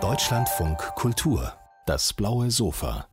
Deutschlandfunk 0.00 0.78
Kultur, 0.96 1.52
das 1.86 2.12
blaue 2.12 2.50
Sofa. 2.50 3.06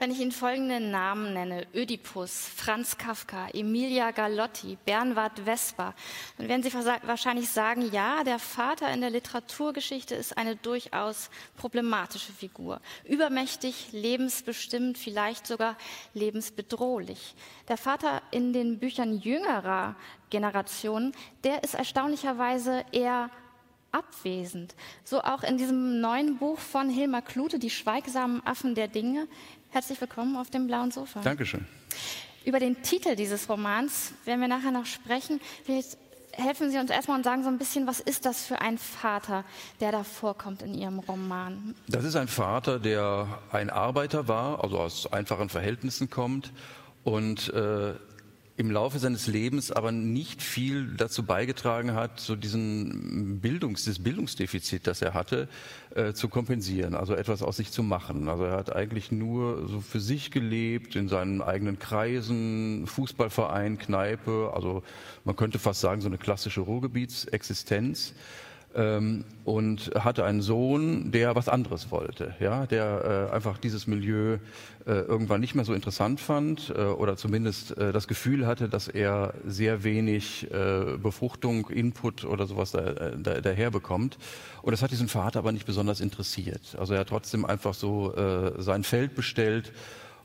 Wenn 0.00 0.10
ich 0.10 0.18
Ihnen 0.18 0.32
folgende 0.32 0.80
Namen 0.80 1.34
nenne, 1.34 1.68
Ödipus, 1.72 2.48
Franz 2.48 2.98
Kafka, 2.98 3.46
Emilia 3.54 4.10
Galotti, 4.10 4.76
Bernward 4.84 5.38
Vesper, 5.44 5.94
dann 6.36 6.48
werden 6.48 6.64
Sie 6.64 6.74
wahrscheinlich 6.74 7.48
sagen, 7.50 7.92
ja, 7.92 8.24
der 8.24 8.40
Vater 8.40 8.92
in 8.92 9.02
der 9.02 9.10
Literaturgeschichte 9.10 10.16
ist 10.16 10.36
eine 10.36 10.56
durchaus 10.56 11.30
problematische 11.56 12.32
Figur. 12.32 12.80
Übermächtig, 13.04 13.92
lebensbestimmt, 13.92 14.98
vielleicht 14.98 15.46
sogar 15.46 15.76
lebensbedrohlich. 16.12 17.36
Der 17.68 17.76
Vater 17.76 18.20
in 18.32 18.52
den 18.52 18.80
Büchern 18.80 19.16
jüngerer 19.20 19.94
Generationen, 20.30 21.12
der 21.44 21.62
ist 21.62 21.74
erstaunlicherweise 21.74 22.84
eher 22.90 23.30
abwesend. 23.92 24.74
So 25.04 25.22
auch 25.22 25.42
in 25.42 25.58
diesem 25.58 26.00
neuen 26.00 26.38
Buch 26.38 26.58
von 26.58 26.88
Hilmar 26.88 27.22
Klute, 27.22 27.58
Die 27.58 27.70
schweigsamen 27.70 28.44
Affen 28.46 28.74
der 28.74 28.88
Dinge. 28.88 29.28
Herzlich 29.70 30.00
willkommen 30.00 30.36
auf 30.36 30.50
dem 30.50 30.66
blauen 30.66 30.90
Sofa. 30.90 31.20
Dankeschön. 31.20 31.66
Über 32.44 32.58
den 32.58 32.82
Titel 32.82 33.14
dieses 33.14 33.48
Romans 33.48 34.12
werden 34.24 34.40
wir 34.40 34.48
nachher 34.48 34.72
noch 34.72 34.86
sprechen. 34.86 35.40
Vielleicht 35.64 35.96
helfen 36.32 36.70
Sie 36.70 36.78
uns 36.78 36.90
erstmal 36.90 37.18
und 37.18 37.24
sagen 37.24 37.42
so 37.42 37.48
ein 37.48 37.58
bisschen, 37.58 37.86
was 37.86 38.00
ist 38.00 38.26
das 38.26 38.44
für 38.44 38.60
ein 38.60 38.78
Vater, 38.78 39.44
der 39.80 39.92
da 39.92 40.02
vorkommt 40.02 40.62
in 40.62 40.74
Ihrem 40.74 40.98
Roman? 40.98 41.74
Das 41.88 42.04
ist 42.04 42.16
ein 42.16 42.28
Vater, 42.28 42.78
der 42.80 43.38
ein 43.52 43.70
Arbeiter 43.70 44.28
war, 44.28 44.62
also 44.64 44.78
aus 44.78 45.12
einfachen 45.12 45.48
Verhältnissen 45.48 46.10
kommt 46.10 46.52
und 47.04 47.52
äh, 47.52 47.94
im 48.56 48.70
Laufe 48.70 48.98
seines 48.98 49.26
Lebens 49.26 49.72
aber 49.72 49.92
nicht 49.92 50.42
viel 50.42 50.94
dazu 50.96 51.24
beigetragen 51.24 51.94
hat, 51.94 52.20
so 52.20 52.36
diesen 52.36 53.40
Bildungs, 53.40 53.84
das 53.86 53.98
Bildungsdefizit, 53.98 54.86
das 54.86 55.00
er 55.00 55.14
hatte, 55.14 55.48
äh, 55.94 56.12
zu 56.12 56.28
kompensieren, 56.28 56.94
also 56.94 57.14
etwas 57.14 57.42
aus 57.42 57.56
sich 57.56 57.70
zu 57.70 57.82
machen. 57.82 58.28
Also 58.28 58.44
er 58.44 58.56
hat 58.56 58.74
eigentlich 58.74 59.10
nur 59.10 59.68
so 59.68 59.80
für 59.80 60.00
sich 60.00 60.30
gelebt, 60.30 60.96
in 60.96 61.08
seinen 61.08 61.40
eigenen 61.40 61.78
Kreisen, 61.78 62.86
Fußballverein, 62.86 63.78
Kneipe, 63.78 64.52
also 64.54 64.82
man 65.24 65.34
könnte 65.34 65.58
fast 65.58 65.80
sagen, 65.80 66.02
so 66.02 66.08
eine 66.08 66.18
klassische 66.18 66.60
Ruhrgebietsexistenz 66.60 68.14
ähm, 68.74 69.24
und 69.44 69.92
hatte 69.98 70.24
einen 70.24 70.40
Sohn, 70.40 71.10
der 71.10 71.34
was 71.34 71.48
anderes 71.48 71.90
wollte, 71.90 72.34
ja, 72.40 72.66
der 72.66 73.28
äh, 73.30 73.34
einfach 73.34 73.58
dieses 73.58 73.86
Milieu 73.86 74.38
äh, 74.86 74.92
irgendwann 74.92 75.40
nicht 75.40 75.54
mehr 75.54 75.64
so 75.64 75.74
interessant 75.74 76.20
fand 76.20 76.72
äh, 76.76 76.82
oder 76.82 77.16
zumindest 77.16 77.76
äh, 77.76 77.92
das 77.92 78.08
Gefühl 78.08 78.46
hatte, 78.46 78.68
dass 78.68 78.88
er 78.88 79.34
sehr 79.44 79.84
wenig 79.84 80.50
äh, 80.50 80.96
Befruchtung, 80.96 81.68
Input 81.68 82.24
oder 82.24 82.46
sowas 82.46 82.72
da, 82.72 82.80
äh, 82.80 83.12
da, 83.18 83.40
daher 83.40 83.70
bekommt. 83.70 84.18
Und 84.62 84.72
das 84.72 84.82
hat 84.82 84.90
diesen 84.90 85.08
Vater 85.08 85.40
aber 85.40 85.52
nicht 85.52 85.66
besonders 85.66 86.00
interessiert. 86.00 86.76
Also 86.78 86.94
er 86.94 87.00
hat 87.00 87.08
trotzdem 87.08 87.44
einfach 87.44 87.74
so 87.74 88.14
sein 88.58 88.84
Feld 88.84 89.16
bestellt 89.16 89.72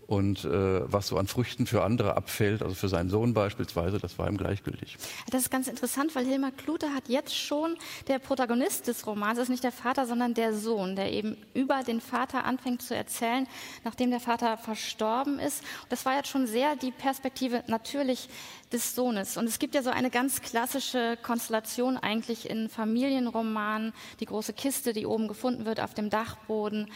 und 0.08 0.45
äh, 0.45 0.91
was 0.91 1.08
so 1.08 1.17
an 1.17 1.27
Früchten 1.27 1.67
für 1.67 1.83
andere 1.83 2.16
abfällt, 2.16 2.63
also 2.63 2.73
für 2.73 2.88
seinen 2.88 3.09
Sohn 3.09 3.33
beispielsweise, 3.33 4.00
das 4.00 4.17
war 4.17 4.30
ihm 4.30 4.38
gleichgültig. 4.38 4.97
Das 5.30 5.41
ist 5.41 5.52
ganz 5.52 5.67
interessant, 5.67 6.16
weil 6.16 6.25
Hilmar 6.25 6.52
Klute 6.52 6.94
hat 6.94 7.09
jetzt 7.09 7.36
schon 7.36 7.75
der 8.08 8.19
Protagonist 8.19 8.88
des 8.88 9.05
Romans, 9.05 9.38
ist 9.38 9.49
nicht 9.49 9.66
der 9.66 9.73
Vater, 9.73 10.05
sondern 10.05 10.33
der 10.33 10.53
Sohn, 10.53 10.95
der 10.95 11.11
eben 11.11 11.36
über 11.53 11.83
den 11.83 11.99
Vater 11.99 12.45
anfängt 12.45 12.81
zu 12.81 12.95
erzählen, 12.95 13.47
nachdem 13.83 14.09
der 14.09 14.22
Vater 14.22 14.58
verstorben 14.58 15.39
ist. 15.39 15.61
Und 15.83 15.91
das 15.91 16.05
war 16.05 16.16
jetzt 16.16 16.30
schon 16.30 16.47
sehr 16.47 16.77
die 16.77 16.92
Perspektive 16.92 17.64
natürlich 17.67 18.30
des 18.71 18.95
Sohnes. 18.95 19.36
Und 19.36 19.45
es 19.45 19.59
gibt 19.59 19.75
ja 19.75 19.83
so 19.83 19.89
eine 19.89 20.09
ganz 20.09 20.42
klassische 20.42 21.17
Konstellation 21.21 21.97
eigentlich 21.97 22.49
in 22.49 22.69
Familienromanen, 22.69 23.94
die 24.21 24.25
große 24.25 24.53
Kiste, 24.53 24.94
die 24.94 25.05
oben 25.05 25.27
gefunden 25.27 25.66
wird 25.66 25.81
auf 25.81 25.94
dem 25.94 26.09
Dachboden 26.09 26.89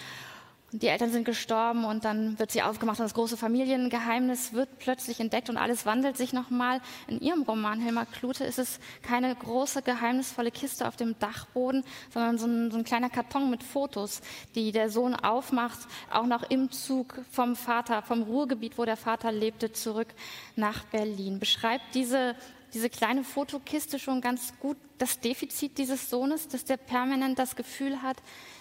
die 0.74 0.88
Eltern 0.88 1.12
sind 1.12 1.26
gestorben 1.26 1.84
und 1.84 2.06
dann 2.06 2.40
wird 2.40 2.52
sie 2.52 2.62
aufgemacht 2.62 3.00
und 3.00 3.06
das 3.06 3.14
große 3.14 3.36
Familiengeheimnis 3.36 4.54
wird 4.54 4.80
plötzlich 4.80 5.20
entdeckt 5.20 5.50
und 5.50 5.58
alles 5.58 5.86
wandelt 5.86 6.16
sich 6.16 6.32
nochmal. 6.32 6.80
In 7.08 7.20
ihrem 7.20 7.44
Roman 7.44 7.82
Hilmar 7.82 8.06
Klute 8.06 8.46
ist 8.46 8.58
es 8.58 8.80
keine 9.02 9.36
große 9.36 9.82
geheimnisvolle 9.82 10.52
Kiste 10.52 10.88
auf 10.88 10.96
dem 10.96 11.20
Dachboden, 11.20 11.84
sondern 12.14 12.38
so 12.38 12.48
ein, 12.48 12.72
so 12.72 12.78
ein 12.78 12.84
kleiner 12.86 13.10
Karton 13.10 13.50
mit 13.50 13.64
Fotos, 13.64 14.22
die 14.56 14.72
der 14.72 14.90
Sohn 14.90 15.14
aufmacht, 15.14 15.80
auch 16.10 16.26
noch 16.26 16.44
im 16.50 16.72
Zug 16.72 17.20
vom 17.32 17.56
Vater, 17.56 18.02
vom 18.02 18.24
Ruhrgebiet, 18.24 18.78
wo 18.78 18.86
der 18.86 18.98
Vater 18.98 19.32
lebte, 19.32 19.74
zurück 19.74 20.08
nach 20.56 20.86
Berlin. 20.86 21.40
Beschreibt 21.40 21.96
diese 21.96 22.36
diese 22.74 22.90
kleine 22.90 23.24
Fotokiste 23.24 24.00
schon 24.00 24.22
ganz 24.22 24.54
gut 24.60 24.78
das 24.98 25.20
Defizit 25.20 25.78
dieses 25.78 26.10
Sohnes, 26.10 26.48
dass 26.48 26.66
der 26.66 26.78
permanent 26.78 27.40
das 27.40 27.56
Gefühl 27.56 28.02
hat, 28.02 28.18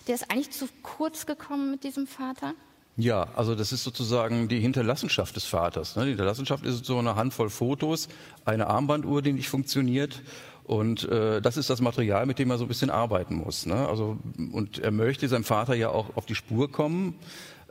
der 0.07 0.15
ist 0.15 0.31
eigentlich 0.31 0.51
zu 0.51 0.69
kurz 0.83 1.27
gekommen 1.27 1.71
mit 1.71 1.85
diesem 1.85 2.07
Vater? 2.07 2.55
Ja, 2.97 3.29
also 3.35 3.55
das 3.55 3.73
ist 3.73 3.85
sozusagen 3.85 4.49
die 4.49 4.61
Hinterlassenschaft 4.61 5.35
des 5.37 5.45
Vaters. 5.45 5.97
Ne? 5.97 6.05
Die 6.05 6.11
Hinterlassenschaft 6.11 6.65
ist 6.65 6.85
so 6.85 6.99
eine 6.99 7.15
Handvoll 7.15 7.49
Fotos, 7.49 8.09
eine 8.45 8.67
Armbanduhr, 8.67 9.23
die 9.23 9.33
nicht 9.33 9.49
funktioniert. 9.49 10.21
Und 10.65 11.09
äh, 11.09 11.41
das 11.41 11.57
ist 11.57 11.71
das 11.71 11.81
Material, 11.81 12.27
mit 12.27 12.39
dem 12.39 12.51
er 12.51 12.59
so 12.59 12.65
ein 12.65 12.69
bisschen 12.69 12.91
arbeiten 12.91 13.35
muss. 13.35 13.67
Ne? 13.67 13.89
Also, 13.89 14.19
und 14.53 14.79
er 14.79 14.91
möchte 14.91 15.29
seinem 15.29 15.45
Vater 15.45 15.75
ja 15.75 15.89
auch 15.89 16.17
auf 16.17 16.27
die 16.27 16.35
Spur 16.35 16.71
kommen, 16.71 17.15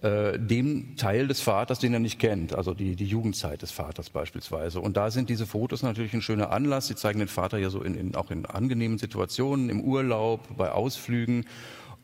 äh, 0.01 0.39
dem 0.39 0.95
Teil 0.95 1.27
des 1.27 1.41
Vaters, 1.41 1.79
den 1.79 1.93
er 1.93 1.99
nicht 1.99 2.19
kennt, 2.19 2.53
also 2.53 2.73
die, 2.73 2.95
die 2.95 3.05
Jugendzeit 3.05 3.61
des 3.61 3.71
Vaters 3.71 4.09
beispielsweise. 4.09 4.79
Und 4.79 4.95
da 4.95 5.11
sind 5.11 5.29
diese 5.29 5.45
Fotos 5.45 5.83
natürlich 5.83 6.13
ein 6.13 6.21
schöner 6.21 6.51
Anlass. 6.51 6.87
Sie 6.87 6.95
zeigen 6.95 7.19
den 7.19 7.27
Vater 7.27 7.57
ja 7.57 7.69
so 7.69 7.81
in, 7.81 7.95
in, 7.95 8.15
auch 8.15 8.31
in 8.31 8.45
angenehmen 8.45 8.97
Situationen, 8.97 9.69
im 9.69 9.81
Urlaub, 9.81 10.55
bei 10.55 10.71
Ausflügen 10.71 11.45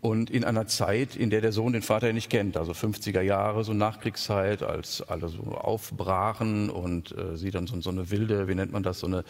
und 0.02 0.30
in 0.30 0.44
einer 0.44 0.68
Zeit, 0.68 1.16
in 1.16 1.30
der 1.30 1.42
der 1.42 1.52
Sohn 1.52 1.74
den 1.74 1.82
Vater 1.82 2.08
ja 2.08 2.14
nicht 2.14 2.30
kennt, 2.30 2.58
also 2.58 2.74
50er 2.74 3.22
Jahre, 3.22 3.64
so 3.64 3.74
Nachkriegszeit, 3.74 4.62
als 4.62 5.02
alle 5.02 5.30
so 5.30 5.42
aufbrachen 5.56 6.70
und 6.70 7.18
äh, 7.18 7.38
sie 7.38 7.50
dann 7.50 7.66
so, 7.66 7.80
so, 7.82 7.90
eine 7.90 8.12
wilde, 8.12 8.48
wie 8.48 8.56
nennt 8.56 8.72
man 8.72 8.84
das, 8.84 9.00
so 9.00 9.08
eine, 9.08 9.24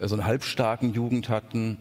so 0.00 0.14
eine 0.14 0.24
halbstarken 0.24 0.94
Jugend 0.94 1.28
hatten. 1.28 1.76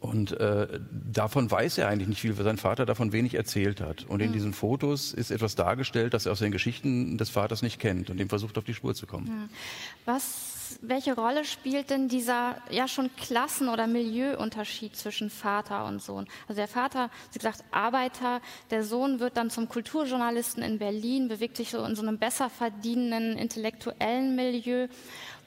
Und 0.00 0.32
äh, 0.32 0.80
davon 0.90 1.50
weiß 1.50 1.78
er 1.78 1.88
eigentlich 1.88 2.08
nicht 2.08 2.20
viel, 2.20 2.36
weil 2.38 2.44
sein 2.44 2.56
Vater 2.56 2.86
davon 2.86 3.12
wenig 3.12 3.34
erzählt 3.34 3.80
hat. 3.80 4.04
Und 4.04 4.20
in 4.20 4.28
mhm. 4.28 4.32
diesen 4.32 4.52
Fotos 4.52 5.12
ist 5.12 5.30
etwas 5.30 5.56
dargestellt, 5.56 6.14
das 6.14 6.26
er 6.26 6.32
aus 6.32 6.38
den 6.38 6.52
Geschichten 6.52 7.18
des 7.18 7.30
Vaters 7.30 7.62
nicht 7.62 7.80
kennt 7.80 8.08
und 8.08 8.18
dem 8.18 8.28
versucht, 8.28 8.58
auf 8.58 8.64
die 8.64 8.74
Spur 8.74 8.94
zu 8.94 9.06
kommen. 9.06 9.26
Ja. 9.26 10.12
Was 10.12 10.58
welche 10.80 11.14
Rolle 11.14 11.44
spielt 11.44 11.90
denn 11.90 12.08
dieser 12.08 12.56
ja 12.70 12.88
schon 12.88 13.10
Klassen- 13.16 13.68
oder 13.68 13.86
Milieuunterschied 13.86 14.96
zwischen 14.96 15.30
Vater 15.30 15.86
und 15.86 16.02
Sohn? 16.02 16.26
Also 16.46 16.60
der 16.60 16.68
Vater, 16.68 17.10
sie 17.30 17.38
gesagt, 17.38 17.64
Arbeiter, 17.70 18.40
der 18.70 18.84
Sohn 18.84 19.20
wird 19.20 19.36
dann 19.36 19.50
zum 19.50 19.68
Kulturjournalisten 19.68 20.62
in 20.62 20.78
Berlin, 20.78 21.28
bewegt 21.28 21.56
sich 21.56 21.70
so 21.70 21.84
in 21.84 21.94
so 21.94 22.02
einem 22.02 22.18
besser 22.18 22.50
verdienenden 22.50 23.38
intellektuellen 23.38 24.36
Milieu. 24.36 24.88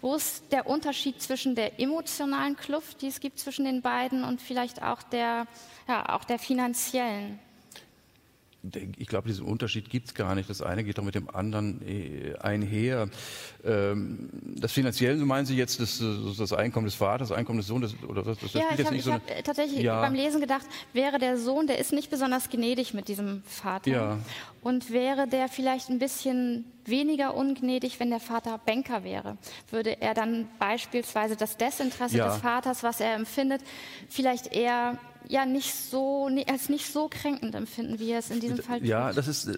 Wo 0.01 0.15
ist 0.15 0.51
der 0.51 0.67
Unterschied 0.67 1.21
zwischen 1.21 1.53
der 1.53 1.79
emotionalen 1.79 2.57
Kluft, 2.57 3.01
die 3.03 3.07
es 3.07 3.19
gibt 3.19 3.37
zwischen 3.39 3.65
den 3.65 3.83
beiden 3.83 4.23
und 4.23 4.41
vielleicht 4.41 4.81
auch 4.81 5.03
der, 5.03 5.45
ja, 5.87 6.09
auch 6.09 6.23
der 6.23 6.39
finanziellen? 6.39 7.39
Ich 8.97 9.07
glaube, 9.07 9.27
diesen 9.27 9.45
Unterschied 9.45 9.89
gibt 9.89 10.07
es 10.07 10.13
gar 10.13 10.35
nicht. 10.35 10.49
Das 10.49 10.61
eine 10.61 10.83
geht 10.83 10.97
doch 10.97 11.03
mit 11.03 11.15
dem 11.15 11.29
anderen 11.33 11.81
äh, 11.87 12.35
einher. 12.39 13.09
Ähm, 13.63 14.29
das 14.55 14.71
Finanzielle, 14.71 15.17
meinen 15.25 15.45
Sie 15.45 15.55
jetzt 15.55 15.79
das, 15.79 16.03
das 16.37 16.53
Einkommen 16.53 16.85
des 16.85 16.95
Vaters, 16.95 17.29
das 17.29 17.37
Einkommen 17.37 17.57
des 17.57 17.67
Sohnes? 17.67 17.95
Oder 18.07 18.25
was, 18.25 18.37
das 18.37 18.53
ja, 18.53 18.65
ich 18.77 18.85
habe 18.85 18.99
so 18.99 19.13
hab 19.13 19.43
tatsächlich 19.43 19.81
ja. 19.81 20.01
beim 20.01 20.13
Lesen 20.13 20.41
gedacht, 20.41 20.65
wäre 20.93 21.17
der 21.17 21.37
Sohn, 21.37 21.65
der 21.65 21.79
ist 21.79 21.91
nicht 21.91 22.11
besonders 22.11 22.49
gnädig 22.49 22.93
mit 22.93 23.07
diesem 23.07 23.41
Vater. 23.45 23.89
Ja. 23.89 24.19
Und 24.61 24.91
wäre 24.91 25.27
der 25.27 25.47
vielleicht 25.47 25.89
ein 25.89 25.97
bisschen 25.97 26.65
weniger 26.85 27.33
ungnädig, 27.35 27.99
wenn 27.99 28.11
der 28.11 28.19
Vater 28.19 28.59
Banker 28.63 29.03
wäre? 29.03 29.37
Würde 29.71 30.01
er 30.01 30.13
dann 30.13 30.47
beispielsweise 30.59 31.35
das 31.35 31.57
Desinteresse 31.57 32.17
ja. 32.17 32.27
des 32.27 32.37
Vaters, 32.37 32.83
was 32.83 33.01
er 33.01 33.15
empfindet, 33.15 33.61
vielleicht 34.07 34.53
eher 34.53 34.99
ja 35.27 35.45
nicht 35.45 35.73
so 35.73 36.29
als 36.47 36.69
nicht 36.69 36.91
so 36.91 37.07
kränkend 37.09 37.55
empfinden, 37.55 37.99
wie 37.99 38.11
er 38.11 38.19
es 38.19 38.29
in 38.29 38.39
diesem 38.39 38.57
Fall 38.57 38.79
tut. 38.79 38.87
Ja, 38.87 39.13
das 39.13 39.27
ist 39.27 39.49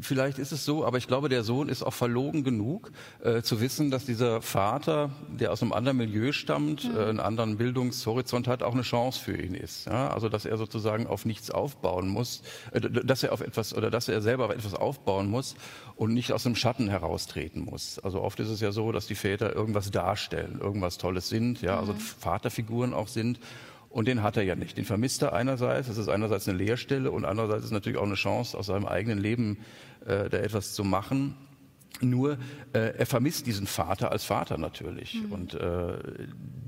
vielleicht 0.00 0.38
ist 0.38 0.52
es 0.52 0.64
so, 0.64 0.84
aber 0.84 0.98
ich 0.98 1.06
glaube, 1.06 1.28
der 1.28 1.44
Sohn 1.44 1.68
ist 1.68 1.82
auch 1.82 1.92
verlogen 1.92 2.44
genug 2.44 2.90
äh, 3.22 3.42
zu 3.42 3.60
wissen, 3.60 3.90
dass 3.90 4.04
dieser 4.04 4.42
Vater, 4.42 5.10
der 5.28 5.52
aus 5.52 5.62
einem 5.62 5.72
anderen 5.72 5.98
Milieu 5.98 6.32
stammt, 6.32 6.84
mhm. 6.84 6.96
äh, 6.96 7.04
einen 7.04 7.20
anderen 7.20 7.56
Bildungshorizont 7.58 8.48
hat, 8.48 8.62
auch 8.62 8.72
eine 8.72 8.82
Chance 8.82 9.20
für 9.20 9.36
ihn 9.36 9.54
ist. 9.54 9.86
Ja? 9.86 10.08
Also 10.08 10.28
dass 10.28 10.44
er 10.44 10.56
sozusagen 10.56 11.06
auf 11.06 11.24
nichts 11.24 11.50
aufbauen 11.50 12.08
muss, 12.08 12.42
äh, 12.72 12.80
dass 12.80 13.22
er 13.22 13.32
auf 13.32 13.40
etwas 13.40 13.74
oder 13.74 13.90
dass 13.90 14.08
er 14.08 14.22
selber 14.22 14.46
auf 14.46 14.52
etwas 14.52 14.74
aufbauen 14.74 15.28
muss 15.28 15.54
und 15.96 16.14
nicht 16.14 16.32
aus 16.32 16.44
dem 16.44 16.54
Schatten 16.54 16.88
heraustreten 16.88 17.64
muss. 17.64 17.98
Also 17.98 18.22
oft 18.22 18.40
ist 18.40 18.48
es 18.48 18.60
ja 18.60 18.72
so, 18.72 18.92
dass 18.92 19.06
die 19.06 19.14
Väter 19.14 19.54
irgendwas 19.54 19.90
darstellen, 19.90 20.58
irgendwas 20.60 20.98
Tolles 20.98 21.28
sind, 21.28 21.60
ja, 21.60 21.78
also 21.78 21.92
mhm. 21.92 21.98
Vaterfiguren 21.98 22.94
auch 22.94 23.08
sind 23.08 23.40
und 23.90 24.08
den 24.08 24.22
hat 24.22 24.36
er 24.36 24.42
ja 24.42 24.54
nicht. 24.54 24.76
Den 24.76 24.84
vermisst 24.84 25.22
er 25.22 25.32
einerseits. 25.32 25.88
Das 25.88 25.98
ist 25.98 26.08
einerseits 26.08 26.48
eine 26.48 26.58
Leerstelle 26.58 27.10
und 27.10 27.24
andererseits 27.24 27.64
ist 27.64 27.70
natürlich 27.70 27.98
auch 27.98 28.04
eine 28.04 28.14
Chance, 28.14 28.56
aus 28.56 28.66
seinem 28.66 28.86
eigenen 28.86 29.18
Leben 29.18 29.58
äh, 30.04 30.28
da 30.28 30.38
etwas 30.38 30.74
zu 30.74 30.84
machen. 30.84 31.34
Nur 32.00 32.38
äh, 32.74 32.96
er 32.96 33.06
vermisst 33.06 33.46
diesen 33.46 33.66
Vater 33.66 34.12
als 34.12 34.24
Vater 34.24 34.56
natürlich. 34.56 35.14
Mhm. 35.14 35.32
Und 35.32 35.54
äh, 35.54 35.98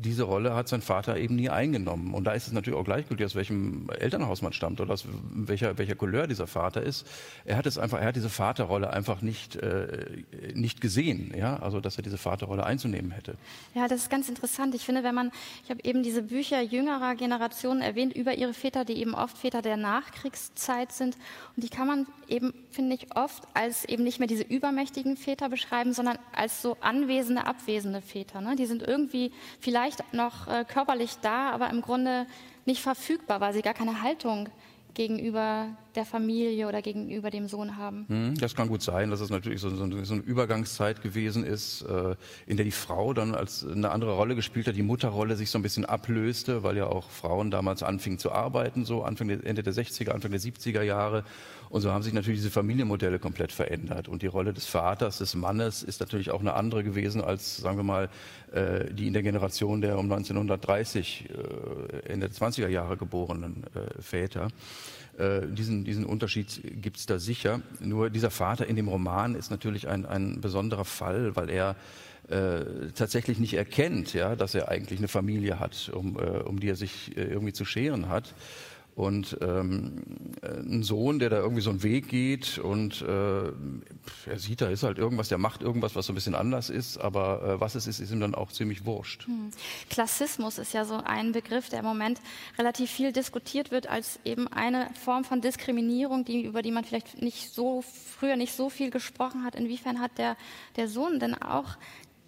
diese 0.02 0.24
Rolle 0.24 0.54
hat 0.54 0.66
sein 0.66 0.82
Vater 0.82 1.16
eben 1.18 1.36
nie 1.36 1.50
eingenommen. 1.50 2.14
Und 2.14 2.24
da 2.24 2.32
ist 2.32 2.48
es 2.48 2.52
natürlich 2.52 2.78
auch 2.78 2.84
gleichgültig, 2.84 3.26
aus 3.26 3.34
welchem 3.34 3.88
Elternhaus 3.90 4.42
man 4.42 4.52
stammt 4.52 4.80
oder 4.80 4.92
aus 4.92 5.04
welcher, 5.32 5.78
welcher 5.78 5.94
Couleur 5.94 6.26
dieser 6.26 6.46
Vater 6.46 6.82
ist. 6.82 7.06
Er 7.44 7.56
hat 7.56 7.66
es 7.66 7.78
einfach, 7.78 8.00
er 8.00 8.08
hat 8.08 8.16
diese 8.16 8.30
Vaterrolle 8.30 8.92
einfach 8.92 9.22
nicht, 9.22 9.56
äh, 9.56 10.24
nicht 10.54 10.80
gesehen, 10.80 11.32
ja, 11.36 11.58
also 11.58 11.80
dass 11.80 11.96
er 11.96 12.02
diese 12.02 12.18
Vaterrolle 12.18 12.64
einzunehmen 12.64 13.12
hätte. 13.12 13.36
Ja, 13.74 13.86
das 13.86 14.02
ist 14.02 14.10
ganz 14.10 14.28
interessant. 14.28 14.74
Ich 14.74 14.84
finde, 14.84 15.04
wenn 15.04 15.14
man, 15.14 15.30
ich 15.64 15.70
habe 15.70 15.80
eben 15.84 16.02
diese 16.02 16.22
Bücher 16.22 16.60
jüngerer 16.60 17.14
Generationen 17.14 17.82
erwähnt 17.82 18.16
über 18.16 18.34
ihre 18.34 18.54
Väter, 18.54 18.84
die 18.84 18.94
eben 18.94 19.14
oft 19.14 19.38
Väter 19.38 19.62
der 19.62 19.76
Nachkriegszeit 19.76 20.92
sind. 20.92 21.16
Und 21.54 21.62
die 21.62 21.68
kann 21.68 21.86
man 21.86 22.06
eben, 22.30 22.54
finde 22.70 22.94
ich, 22.94 23.14
oft 23.16 23.44
als 23.54 23.84
eben 23.84 24.04
nicht 24.04 24.18
mehr 24.18 24.28
diese 24.28 24.44
übermächtigen 24.44 25.16
Väter 25.16 25.48
beschreiben, 25.48 25.92
sondern 25.92 26.18
als 26.32 26.62
so 26.62 26.76
anwesende, 26.80 27.46
abwesende 27.46 28.00
Väter. 28.00 28.40
Ne? 28.40 28.56
Die 28.56 28.66
sind 28.66 28.82
irgendwie 28.82 29.32
vielleicht 29.60 30.12
noch 30.12 30.46
äh, 30.48 30.64
körperlich 30.64 31.16
da, 31.22 31.50
aber 31.50 31.70
im 31.70 31.82
Grunde 31.82 32.26
nicht 32.64 32.82
verfügbar, 32.82 33.40
weil 33.40 33.52
sie 33.52 33.62
gar 33.62 33.74
keine 33.74 34.02
Haltung 34.02 34.48
gegenüber 34.94 35.68
der 35.96 36.04
Familie 36.04 36.68
oder 36.68 36.82
gegenüber 36.82 37.30
dem 37.30 37.48
Sohn 37.48 37.76
haben. 37.76 38.04
Hm, 38.08 38.34
das 38.38 38.54
kann 38.54 38.68
gut 38.68 38.82
sein, 38.82 39.10
dass 39.10 39.20
es 39.20 39.30
natürlich 39.30 39.60
so, 39.60 39.70
so, 39.70 39.76
so, 39.76 40.14
eine 40.14 40.22
Übergangszeit 40.22 41.02
gewesen 41.02 41.44
ist, 41.44 41.82
äh, 41.82 42.14
in 42.46 42.56
der 42.56 42.64
die 42.64 42.70
Frau 42.70 43.12
dann 43.12 43.34
als 43.34 43.66
eine 43.66 43.90
andere 43.90 44.14
Rolle 44.14 44.34
gespielt 44.34 44.66
hat, 44.66 44.76
die 44.76 44.82
Mutterrolle 44.82 45.36
sich 45.36 45.50
so 45.50 45.58
ein 45.58 45.62
bisschen 45.62 45.84
ablöste, 45.84 46.62
weil 46.62 46.76
ja 46.76 46.86
auch 46.86 47.10
Frauen 47.10 47.50
damals 47.50 47.82
anfingen 47.82 48.18
zu 48.18 48.32
arbeiten, 48.32 48.84
so 48.84 49.02
Anfang 49.02 49.28
der, 49.28 49.44
Ende 49.44 49.62
der 49.62 49.72
60er, 49.72 50.10
Anfang 50.10 50.30
der 50.30 50.40
70er 50.40 50.82
Jahre. 50.82 51.24
Und 51.68 51.82
so 51.82 51.92
haben 51.92 52.02
sich 52.02 52.12
natürlich 52.12 52.40
diese 52.40 52.50
Familienmodelle 52.50 53.20
komplett 53.20 53.52
verändert. 53.52 54.08
Und 54.08 54.22
die 54.22 54.26
Rolle 54.26 54.52
des 54.52 54.66
Vaters, 54.66 55.18
des 55.18 55.36
Mannes 55.36 55.84
ist 55.84 56.00
natürlich 56.00 56.32
auch 56.32 56.40
eine 56.40 56.54
andere 56.54 56.82
gewesen 56.82 57.22
als, 57.22 57.58
sagen 57.58 57.76
wir 57.76 57.84
mal, 57.84 58.08
äh, 58.52 58.92
die 58.92 59.06
in 59.06 59.12
der 59.12 59.22
Generation 59.22 59.80
der 59.80 59.96
um 59.96 60.10
1930, 60.10 61.28
äh, 61.30 62.12
Ende 62.12 62.28
der 62.28 62.36
20er 62.36 62.68
Jahre 62.68 62.96
geborenen 62.96 63.64
Väter. 64.00 64.48
Äh, 65.20 65.46
diesen, 65.48 65.84
diesen 65.84 66.06
Unterschied 66.06 66.62
gibt 66.80 66.96
es 66.96 67.04
da 67.04 67.18
sicher. 67.18 67.60
Nur 67.78 68.08
dieser 68.08 68.30
Vater 68.30 68.66
in 68.66 68.76
dem 68.76 68.88
Roman 68.88 69.34
ist 69.34 69.50
natürlich 69.50 69.86
ein, 69.86 70.06
ein 70.06 70.40
besonderer 70.40 70.86
Fall, 70.86 71.36
weil 71.36 71.50
er 71.50 71.76
äh, 72.28 72.90
tatsächlich 72.94 73.38
nicht 73.38 73.54
erkennt, 73.54 74.14
ja, 74.14 74.34
dass 74.34 74.54
er 74.54 74.68
eigentlich 74.68 74.98
eine 74.98 75.08
Familie 75.08 75.60
hat, 75.60 75.90
um, 75.92 76.16
äh, 76.16 76.22
um 76.22 76.58
die 76.58 76.70
er 76.70 76.76
sich 76.76 77.16
äh, 77.16 77.24
irgendwie 77.24 77.52
zu 77.52 77.66
scheren 77.66 78.08
hat. 78.08 78.34
Und 79.00 79.38
ähm, 79.40 80.02
ein 80.42 80.82
Sohn, 80.82 81.20
der 81.20 81.30
da 81.30 81.38
irgendwie 81.38 81.62
so 81.62 81.70
einen 81.70 81.82
Weg 81.82 82.08
geht 82.08 82.58
und 82.58 83.00
äh, 83.00 83.06
er 84.26 84.38
sieht, 84.38 84.60
da 84.60 84.68
ist 84.68 84.82
halt 84.82 84.98
irgendwas, 84.98 85.30
der 85.30 85.38
macht 85.38 85.62
irgendwas, 85.62 85.96
was 85.96 86.04
so 86.04 86.12
ein 86.12 86.16
bisschen 86.16 86.34
anders 86.34 86.68
ist, 86.68 86.98
aber 86.98 87.42
äh, 87.42 87.60
was 87.60 87.76
es 87.76 87.86
ist, 87.86 87.98
ist 87.98 88.12
ihm 88.12 88.20
dann 88.20 88.34
auch 88.34 88.52
ziemlich 88.52 88.84
wurscht. 88.84 89.26
Hm. 89.26 89.52
Klassismus 89.88 90.58
ist 90.58 90.74
ja 90.74 90.84
so 90.84 91.00
ein 91.02 91.32
Begriff, 91.32 91.70
der 91.70 91.78
im 91.78 91.86
Moment 91.86 92.20
relativ 92.58 92.90
viel 92.90 93.10
diskutiert 93.10 93.70
wird 93.70 93.86
als 93.86 94.20
eben 94.26 94.48
eine 94.48 94.90
Form 95.02 95.24
von 95.24 95.40
Diskriminierung, 95.40 96.26
die, 96.26 96.44
über 96.44 96.60
die 96.60 96.70
man 96.70 96.84
vielleicht 96.84 97.22
nicht 97.22 97.54
so 97.54 97.82
früher 98.18 98.36
nicht 98.36 98.54
so 98.54 98.68
viel 98.68 98.90
gesprochen 98.90 99.44
hat. 99.44 99.54
Inwiefern 99.54 99.98
hat 99.98 100.18
der, 100.18 100.36
der 100.76 100.88
Sohn 100.88 101.20
denn 101.20 101.40
auch 101.40 101.78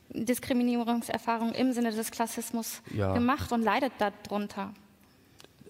Diskriminierungserfahrungen 0.08 1.54
im 1.54 1.74
Sinne 1.74 1.92
des 1.92 2.10
Klassismus 2.10 2.80
ja. 2.94 3.12
gemacht 3.12 3.52
und 3.52 3.60
leidet 3.60 3.92
darunter? 3.98 4.72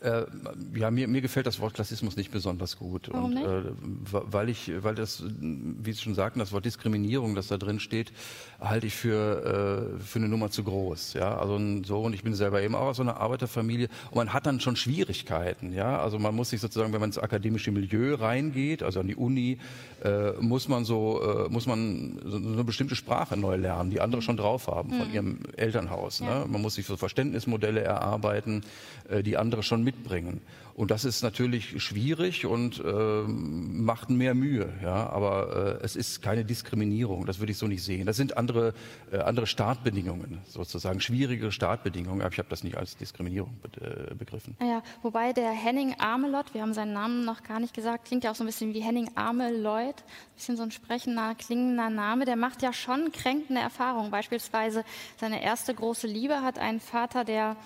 Äh, 0.03 0.27
ja, 0.75 0.91
mir, 0.91 1.07
mir 1.07 1.21
gefällt 1.21 1.47
das 1.47 1.61
Wort 1.61 1.75
Klassismus 1.75 2.17
nicht 2.17 2.33
besonders 2.33 2.77
gut. 2.77 3.09
Warum 3.13 3.37
und, 3.37 3.45
äh, 3.45 3.63
weil 4.11 4.49
ich, 4.49 4.73
weil 4.83 4.97
das, 4.97 5.23
wie 5.29 5.93
Sie 5.93 6.01
schon 6.01 6.15
sagten, 6.15 6.41
das 6.41 6.53
Wort 6.53 6.65
Diskriminierung, 6.65 7.35
das 7.37 7.47
da 7.47 7.57
drin 7.57 7.79
steht, 7.79 8.13
halte 8.61 8.89
ich 8.89 8.95
für, 8.95 9.95
äh, 9.97 10.01
für 10.01 10.19
eine 10.19 10.29
Nummer 10.29 10.51
zu 10.51 10.65
groß. 10.65 11.15
Ja, 11.15 11.39
also 11.39 11.61
so, 11.85 12.01
und 12.01 12.15
ich 12.15 12.25
bin 12.25 12.35
selber 12.35 12.63
eben 12.63 12.75
auch 12.75 12.87
aus 12.87 12.97
so 12.97 13.03
einer 13.03 13.19
Arbeiterfamilie 13.19 13.89
und 14.11 14.17
man 14.17 14.33
hat 14.33 14.47
dann 14.47 14.59
schon 14.59 14.75
Schwierigkeiten. 14.75 15.73
Ja, 15.73 16.01
also 16.01 16.19
man 16.19 16.35
muss 16.35 16.51
sich 16.51 16.61
sozusagen, 16.61 16.93
wenn 16.93 17.01
man 17.01 17.11
ins 17.11 17.19
akademische 17.19 17.71
Milieu 17.71 18.15
reingeht, 18.15 18.83
also 18.83 19.01
an 19.01 19.07
die 19.07 19.17
Uni, 19.17 19.59
äh, 20.03 20.33
muss 20.41 20.69
man 20.69 20.85
so, 20.85 21.23
äh, 21.23 21.49
muss 21.49 21.67
man 21.67 22.21
so 22.25 22.37
eine 22.37 22.65
bestimmte 22.65 22.97
Sprache 22.97 23.37
neu 23.37 23.55
lernen, 23.57 23.91
die 23.91 24.01
andere 24.01 24.21
schon 24.21 24.37
drauf 24.37 24.67
haben 24.67 24.91
von 24.91 25.09
mhm. 25.09 25.15
ihrem 25.15 25.39
Elternhaus. 25.57 26.21
Ne? 26.21 26.27
Ja. 26.27 26.47
Man 26.47 26.61
muss 26.61 26.75
sich 26.75 26.87
so 26.87 26.97
Verständnismodelle 26.97 27.81
erarbeiten, 27.81 28.63
äh, 29.09 29.23
die 29.23 29.37
andere 29.37 29.63
schon 29.63 29.85
mit 29.85 29.92
mitbringen. 29.93 30.41
Und 30.75 30.91
das 30.91 31.05
ist 31.05 31.23
natürlich 31.23 31.83
schwierig 31.83 32.47
und 32.47 32.83
äh, 32.85 33.23
macht 33.27 34.11
mehr 34.11 34.35
Mühe. 34.35 34.73
Ja? 34.83 35.11
Aber 35.11 35.79
äh, 35.81 35.85
es 35.85 35.97
ist 35.97 36.23
keine 36.23 36.45
Diskriminierung, 36.45 37.27
das 37.27 37.41
würde 37.41 37.53
ich 37.53 37.59
so 37.59 37.67
nicht 37.67 37.83
sehen. 37.83 38.07
Das 38.07 38.17
sind 38.17 38.37
andere, 38.37 38.73
äh, 39.11 39.19
andere 39.19 39.47
Startbedingungen, 39.47 40.39
sozusagen 40.49 41.01
schwierigere 41.01 41.53
Startbedingungen. 41.53 42.23
Aber 42.23 42.33
ich 42.33 42.39
habe 42.39 42.49
das 42.49 42.65
nicht 42.65 42.77
als 42.77 42.97
Diskriminierung 42.97 43.55
be 43.61 44.11
äh, 44.11 44.15
begriffen. 44.15 44.57
Ja, 44.61 44.83
wobei 45.03 45.33
der 45.33 45.51
Henning 45.51 45.95
Amelot, 45.99 46.55
wir 46.55 46.63
haben 46.63 46.75
seinen 46.75 46.95
Namen 46.95 47.25
noch 47.25 47.43
gar 47.43 47.61
nicht 47.61 47.75
gesagt, 47.75 48.07
klingt 48.07 48.25
ja 48.25 48.31
auch 48.31 48.35
so 48.35 48.45
ein 48.45 48.47
bisschen 48.47 48.73
wie 48.73 48.81
Henning 48.81 49.11
Ameloid, 49.15 49.97
ein 49.97 50.35
bisschen 50.37 50.57
so 50.57 50.63
ein 50.63 50.71
sprechender, 50.71 51.35
klingender 51.35 51.91
Name, 51.91 52.25
der 52.25 52.37
macht 52.37 52.63
ja 52.63 52.73
schon 52.73 53.13
kränkende 53.13 53.61
Erfahrungen. 53.61 54.11
Beispielsweise 54.11 54.85
seine 55.19 55.43
erste 55.43 55.75
große 55.75 56.07
Liebe 56.07 56.43
hat 56.43 56.59
einen 56.59 56.81
Vater, 56.81 57.25
der 57.25 57.57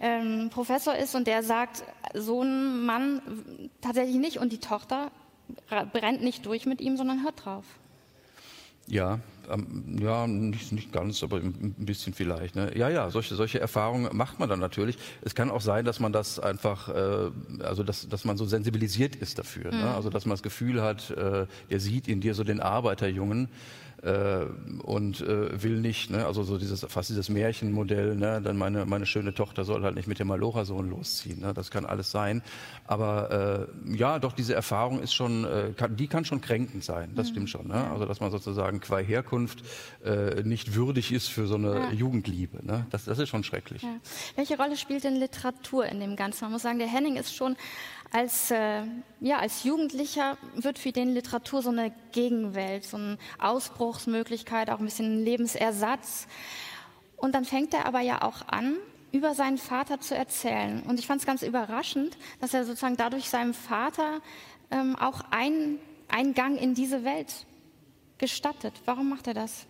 ähm, 0.00 0.50
Professor 0.52 0.94
ist 0.94 1.14
und 1.14 1.26
der 1.26 1.42
sagt, 1.42 1.84
so 2.14 2.41
ein 2.42 2.84
Mann 2.84 3.22
tatsächlich 3.80 4.16
nicht. 4.16 4.38
Und 4.38 4.52
die 4.52 4.58
Tochter 4.58 5.10
brennt 5.92 6.22
nicht 6.22 6.46
durch 6.46 6.66
mit 6.66 6.80
ihm, 6.80 6.96
sondern 6.96 7.22
hört 7.22 7.44
drauf. 7.44 7.64
Ja, 8.88 9.20
ähm, 9.50 9.96
ja, 10.00 10.26
nicht, 10.26 10.72
nicht 10.72 10.92
ganz, 10.92 11.22
aber 11.22 11.38
ein 11.38 11.74
bisschen 11.78 12.14
vielleicht. 12.14 12.56
Ne? 12.56 12.76
Ja, 12.76 12.88
ja, 12.88 13.10
solche, 13.10 13.34
solche 13.34 13.60
Erfahrungen 13.60 14.14
macht 14.16 14.38
man 14.38 14.48
dann 14.48 14.60
natürlich. 14.60 14.98
Es 15.22 15.34
kann 15.34 15.50
auch 15.50 15.60
sein, 15.60 15.84
dass 15.84 16.00
man 16.00 16.12
das 16.12 16.38
einfach, 16.38 16.88
äh, 16.88 17.30
also 17.62 17.82
dass, 17.84 18.08
dass 18.08 18.24
man 18.24 18.36
so 18.36 18.44
sensibilisiert 18.44 19.16
ist 19.16 19.38
dafür. 19.38 19.70
Ne? 19.70 19.76
Mhm. 19.76 19.82
Ne? 19.82 19.94
Also 19.94 20.10
dass 20.10 20.26
man 20.26 20.32
das 20.32 20.42
Gefühl 20.42 20.82
hat, 20.82 21.10
äh, 21.10 21.46
der 21.70 21.80
sieht 21.80 22.08
in 22.08 22.20
dir 22.20 22.34
so 22.34 22.44
den 22.44 22.60
Arbeiterjungen 22.60 23.48
äh, 24.02 24.46
und 24.82 25.20
äh, 25.20 25.62
will 25.62 25.80
nicht, 25.80 26.10
ne? 26.10 26.26
also 26.26 26.42
so 26.42 26.58
dieses 26.58 26.84
fast 26.88 27.10
dieses 27.10 27.28
Märchenmodell, 27.28 28.16
ne? 28.16 28.40
dann 28.42 28.56
meine 28.56 28.84
meine 28.84 29.06
schöne 29.06 29.32
Tochter 29.32 29.64
soll 29.64 29.82
halt 29.82 29.94
nicht 29.94 30.08
mit 30.08 30.18
dem 30.18 30.28
Malora-Sohn 30.28 30.90
losziehen. 30.90 31.40
Ne? 31.40 31.54
Das 31.54 31.70
kann 31.70 31.86
alles 31.86 32.10
sein, 32.10 32.42
aber 32.86 33.68
äh, 33.86 33.96
ja, 33.96 34.18
doch 34.18 34.32
diese 34.32 34.54
Erfahrung 34.54 35.00
ist 35.00 35.14
schon, 35.14 35.44
äh, 35.44 35.72
kann, 35.76 35.96
die 35.96 36.08
kann 36.08 36.24
schon 36.24 36.40
kränkend 36.40 36.84
sein. 36.84 37.12
Das 37.14 37.28
mhm. 37.28 37.30
stimmt 37.30 37.50
schon. 37.50 37.68
Ne? 37.68 37.90
Also 37.90 38.06
dass 38.06 38.20
man 38.20 38.30
sozusagen 38.30 38.80
qua 38.80 38.98
Herkunft 38.98 39.62
äh, 40.04 40.42
nicht 40.42 40.74
würdig 40.74 41.12
ist 41.12 41.28
für 41.28 41.46
so 41.46 41.54
eine 41.54 41.74
ja. 41.74 41.92
Jugendliebe. 41.92 42.64
Ne? 42.66 42.86
Das, 42.90 43.04
das 43.04 43.18
ist 43.18 43.28
schon 43.28 43.44
schrecklich. 43.44 43.82
Ja. 43.82 43.96
Welche 44.36 44.56
Rolle 44.56 44.76
spielt 44.76 45.04
denn 45.04 45.16
Literatur 45.16 45.86
in 45.86 46.00
dem 46.00 46.16
Ganzen? 46.16 46.44
Man 46.44 46.52
muss 46.52 46.62
sagen, 46.62 46.78
der 46.78 46.88
Henning 46.88 47.16
ist 47.16 47.34
schon 47.34 47.56
als, 48.12 48.50
äh, 48.50 48.82
ja, 49.20 49.38
als 49.38 49.64
Jugendlicher 49.64 50.36
wird 50.54 50.78
für 50.78 50.92
den 50.92 51.14
Literatur 51.14 51.62
so 51.62 51.70
eine 51.70 51.92
Gegenwelt, 52.12 52.84
so 52.84 52.98
eine 52.98 53.18
Ausbruchsmöglichkeit, 53.38 54.70
auch 54.70 54.78
ein 54.78 54.84
bisschen 54.84 55.24
Lebensersatz. 55.24 56.26
Und 57.16 57.34
dann 57.34 57.44
fängt 57.44 57.72
er 57.72 57.86
aber 57.86 58.00
ja 58.00 58.22
auch 58.22 58.46
an, 58.48 58.76
über 59.12 59.34
seinen 59.34 59.58
Vater 59.58 60.00
zu 60.00 60.14
erzählen. 60.14 60.82
Und 60.82 60.98
ich 60.98 61.06
fand 61.06 61.20
es 61.20 61.26
ganz 61.26 61.42
überraschend, 61.42 62.16
dass 62.40 62.54
er 62.54 62.64
sozusagen 62.64 62.96
dadurch 62.96 63.28
seinem 63.28 63.54
Vater 63.54 64.20
ähm, 64.70 64.96
auch 64.96 65.22
einen 65.30 65.78
Eingang 66.08 66.56
in 66.56 66.74
diese 66.74 67.04
Welt 67.04 67.46
gestattet. 68.18 68.74
Warum 68.84 69.08
macht 69.08 69.26
er 69.26 69.34
das? 69.34 69.66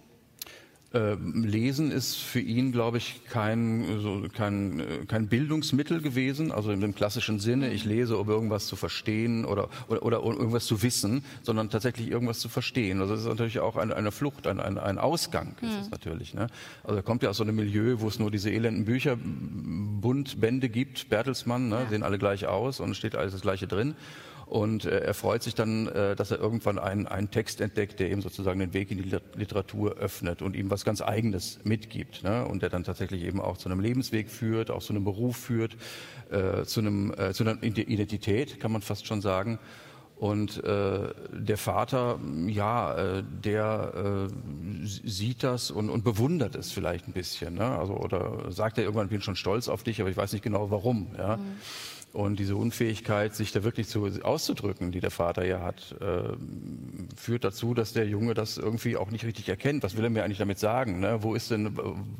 Äh, 0.95 1.15
Lesen 1.15 1.91
ist 1.91 2.17
für 2.17 2.41
ihn, 2.41 2.71
glaube 2.71 2.99
ich, 2.99 3.23
kein, 3.25 4.01
so, 4.01 4.27
kein, 4.35 4.81
äh, 4.81 4.85
kein 5.07 5.29
Bildungsmittel 5.29 6.03
gewesen, 6.03 6.53
also 6.53 6.71
in 6.71 6.81
dem 6.81 6.95
klassischen 6.95 7.41
Sinne, 7.41 7.73
ich 7.73 7.85
lese, 7.85 8.19
um 8.19 8.29
irgendwas 8.29 8.67
zu 8.67 8.77
verstehen 8.77 9.47
oder, 9.47 9.71
oder, 9.89 10.03
oder 10.03 10.23
um 10.23 10.37
irgendwas 10.37 10.67
zu 10.67 10.83
wissen, 10.83 11.25
sondern 11.43 11.71
tatsächlich 11.71 12.11
irgendwas 12.11 12.41
zu 12.41 12.51
verstehen. 12.51 13.01
Also 13.01 13.15
es 13.15 13.21
ist 13.21 13.27
natürlich 13.27 13.61
auch 13.61 13.77
eine, 13.77 13.97
eine 13.97 14.13
Flucht, 14.13 14.47
ein, 14.47 14.61
ein, 14.61 14.77
ein 14.77 14.99
Ausgang 14.99 15.57
ist 15.63 15.71
es 15.71 15.85
hm. 15.85 15.91
natürlich. 15.91 16.35
Ne? 16.35 16.49
Also 16.85 16.97
er 16.97 17.03
kommt 17.03 17.23
ja 17.23 17.31
aus 17.31 17.39
so 17.39 17.43
einem 17.43 17.57
Milieu, 17.57 18.01
wo 18.01 18.09
es 18.09 18.19
nur 18.19 18.31
diese 18.31 18.51
elenden 18.51 18.85
Bücher, 18.85 19.17
bunt 19.17 20.41
Bände 20.41 20.69
gibt, 20.69 21.09
Bertelsmann, 21.09 21.69
ne? 21.69 21.81
Ja. 21.85 21.89
sehen 21.89 22.03
alle 22.03 22.19
gleich 22.19 22.47
aus 22.47 22.81
und 22.81 22.95
steht 22.95 23.15
alles 23.15 23.33
das 23.33 23.41
Gleiche 23.41 23.67
drin. 23.67 23.95
Und 24.53 24.85
äh, 24.85 24.99
er 24.99 25.15
freut 25.15 25.43
sich 25.43 25.55
dann, 25.55 25.89
äh, 25.89 26.15
dass 26.15 26.31
er 26.31 26.39
irgendwann 26.39 26.79
einen, 26.79 27.07
einen 27.07 27.31
Text 27.31 27.63
entdeckt, 27.63 28.01
der 28.01 28.11
ihm 28.11 28.21
sozusagen 28.21 28.61
den 28.61 28.75
Weg 28.75 28.91
in 28.91 28.99
die 28.99 29.19
Literatur 29.35 29.97
öffnet 29.97 30.43
und 30.43 30.55
ihm 30.55 30.71
was 30.71 30.85
ganz 30.85 31.01
Eigenes 31.01 31.59
mitgibt. 31.65 32.23
Ne? 32.23 32.45
Und 32.45 32.61
der 32.61 32.69
dann 32.69 32.85
tatsächlich 32.85 33.23
eben 33.23 33.41
auch 33.41 33.57
zu 33.57 33.71
einem 33.71 33.81
Lebensweg 33.81 34.29
führt, 34.29 34.71
auch 34.71 34.83
zu 34.83 34.93
einem 34.93 35.05
Beruf 35.05 35.39
führt, 35.39 35.79
äh, 36.31 36.65
zu, 36.65 36.81
einem, 36.81 37.15
äh, 37.17 37.33
zu 37.33 37.45
einer 37.45 37.63
Identität, 37.63 38.61
kann 38.61 38.73
man 38.73 38.83
fast 38.83 39.07
schon 39.07 39.23
sagen. 39.23 39.59
Und 40.17 40.63
äh, 40.63 41.15
der 41.33 41.57
Vater, 41.57 42.21
ja, 42.47 42.95
äh, 42.95 43.25
der 43.43 44.29
äh, 44.31 44.87
sieht 44.87 45.45
das 45.45 45.71
und, 45.71 45.89
und 45.89 46.05
bewundert 46.05 46.57
es 46.57 46.73
vielleicht 46.73 47.09
ein 47.09 47.15
bisschen. 47.15 47.55
Ne? 47.55 47.65
Also, 47.79 47.95
oder 47.95 48.53
sagt 48.53 48.77
er 48.77 48.85
irgendwann, 48.85 49.09
bin 49.09 49.23
schon 49.23 49.35
stolz 49.35 49.69
auf 49.69 49.83
dich, 49.83 50.03
aber 50.03 50.11
ich 50.11 50.17
weiß 50.19 50.35
nicht 50.35 50.45
genau 50.45 50.71
warum. 50.71 51.09
Ja? 51.17 51.39
Mhm. 51.39 51.57
Und 52.13 52.39
diese 52.39 52.57
Unfähigkeit, 52.57 53.35
sich 53.35 53.53
da 53.53 53.65
wirklich 53.65 53.89
zu, 53.89 54.07
auszudrücken, 54.23 54.93
die 54.93 55.01
der 55.01 55.11
Vater 55.11 55.45
ja 55.47 55.63
hat, 55.63 55.97
äh, 56.01 56.37
führt 57.17 57.45
dazu, 57.45 57.73
dass 57.73 57.95
der 57.95 58.07
Junge 58.07 58.35
das 58.35 58.59
irgendwie 58.59 58.99
auch 58.99 59.11
nicht 59.11 59.25
richtig 59.25 59.49
erkennt. 59.49 59.83
Was 59.83 59.97
will 59.97 60.05
er 60.05 60.11
mir 60.11 60.23
eigentlich 60.23 60.39
damit 60.39 60.59
sagen? 60.59 61.01
Ne? 61.01 61.23
Wo 61.23 61.35
ist 61.35 61.51
denn, 61.51 61.75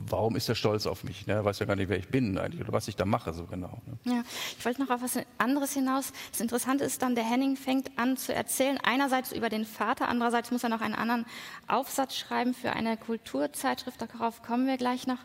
warum 0.09 0.35
ist 0.35 0.49
er 0.49 0.55
stolz 0.55 0.87
auf 0.87 1.05
mich? 1.05 1.27
Ne? 1.27 1.35
Er 1.35 1.45
weiß 1.45 1.59
ja 1.59 1.67
gar 1.67 1.77
nicht, 1.77 1.91
wer 1.91 1.99
ich 1.99 2.09
bin 2.09 2.39
eigentlich 2.39 2.63
oder 2.63 2.73
was 2.73 2.89
ich 2.89 2.97
da 2.97 3.05
mache 3.05 3.35
so 3.35 3.45
genau. 3.45 3.83
Ne? 3.87 4.15
Ja, 4.15 4.23
ich 4.59 4.65
wollte 4.65 4.83
noch 4.83 4.89
auf 4.89 5.03
was 5.03 5.19
anderes 5.37 5.75
hinaus. 5.75 6.13
Das 6.31 6.41
Interessante 6.41 6.85
ist 6.85 7.03
dann, 7.03 7.15
der 7.15 7.25
Henning 7.25 7.57
fängt 7.57 7.91
an 7.99 8.17
zu 8.17 8.35
erzählen, 8.35 8.79
einerseits 8.83 9.33
über 9.33 9.51
den 9.51 9.67
Vater, 9.67 10.09
andererseits 10.09 10.51
muss 10.51 10.63
er 10.63 10.71
noch 10.71 10.81
einen 10.81 10.95
anderen 10.95 11.27
Aufsatz 11.69 12.17
schreiben 12.17 12.55
für 12.55 12.73
eine 12.73 12.97
Kulturzeitschrift, 12.97 14.01
darauf 14.01 14.43
kommen 14.43 14.67
wir 14.67 14.79
gleich 14.79 15.07
noch. 15.07 15.19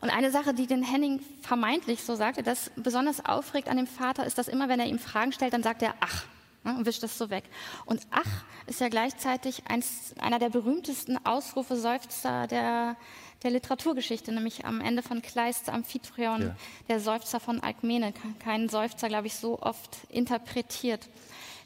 Und 0.00 0.10
eine 0.10 0.30
Sache, 0.30 0.54
die 0.54 0.66
den 0.66 0.82
Henning 0.82 1.20
vermeintlich 1.42 2.04
so 2.04 2.14
sagte, 2.14 2.42
das 2.42 2.70
besonders 2.76 3.24
aufregt 3.24 3.68
an 3.68 3.76
dem 3.76 3.86
Vater, 3.86 4.26
ist, 4.26 4.38
dass 4.38 4.48
immer, 4.48 4.68
wenn 4.68 4.80
er 4.80 4.86
ihm 4.86 4.98
Fragen 4.98 5.32
stellt, 5.32 5.52
dann 5.52 5.62
sagt 5.62 5.82
er 5.82 5.94
ach 6.00 6.24
ne, 6.64 6.76
und 6.76 6.86
wischt 6.86 7.02
das 7.02 7.18
so 7.18 7.30
weg. 7.30 7.44
Und 7.84 8.06
ach 8.10 8.44
ist 8.66 8.80
ja 8.80 8.88
gleichzeitig 8.88 9.62
eins, 9.68 10.14
einer 10.20 10.38
der 10.38 10.50
berühmtesten 10.50 11.24
Ausrufe, 11.26 11.76
Seufzer 11.76 12.46
der, 12.46 12.96
der 13.42 13.50
Literaturgeschichte, 13.50 14.32
nämlich 14.32 14.64
am 14.64 14.80
Ende 14.80 15.02
von 15.02 15.22
Kleists 15.22 15.68
Amphitryon, 15.68 16.42
ja. 16.42 16.56
der 16.88 17.00
Seufzer 17.00 17.40
von 17.40 17.60
Alkmene. 17.60 18.12
Kein 18.38 18.68
Seufzer, 18.68 19.08
glaube 19.08 19.26
ich, 19.26 19.34
so 19.34 19.60
oft 19.60 19.96
interpretiert. 20.10 21.08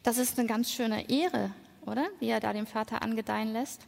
Das 0.02 0.18
ist 0.18 0.38
eine 0.38 0.48
ganz 0.48 0.72
schöne 0.72 1.08
Ehre, 1.10 1.50
oder? 1.86 2.06
Wie 2.18 2.28
er 2.28 2.40
da 2.40 2.52
dem 2.52 2.66
Vater 2.66 3.02
angedeihen 3.02 3.52
lässt. 3.52 3.86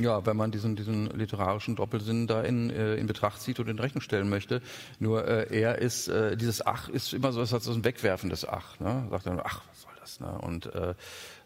Ja, 0.00 0.24
wenn 0.26 0.36
man 0.36 0.50
diesen, 0.50 0.76
diesen 0.76 1.06
literarischen 1.06 1.76
Doppelsinn 1.76 2.26
da 2.26 2.42
in, 2.42 2.70
äh, 2.70 2.94
in 2.96 3.06
Betracht 3.06 3.40
zieht 3.40 3.58
und 3.60 3.68
in 3.68 3.78
Rechnung 3.78 4.00
stellen 4.00 4.28
möchte. 4.28 4.62
Nur 4.98 5.26
äh, 5.26 5.60
er 5.60 5.78
ist, 5.78 6.08
äh, 6.08 6.36
dieses 6.36 6.64
Ach 6.66 6.88
ist 6.88 7.12
immer 7.12 7.32
so, 7.32 7.44
so 7.44 7.72
ein 7.72 7.84
wegwerfendes 7.84 8.46
Ach. 8.46 8.78
Ne? 8.80 9.06
Sagt 9.10 9.26
dann, 9.26 9.40
ach, 9.42 9.62
was 9.68 9.82
soll 9.82 9.92
das? 10.00 10.20
Ne? 10.20 10.38
Und 10.40 10.74
äh, 10.74 10.94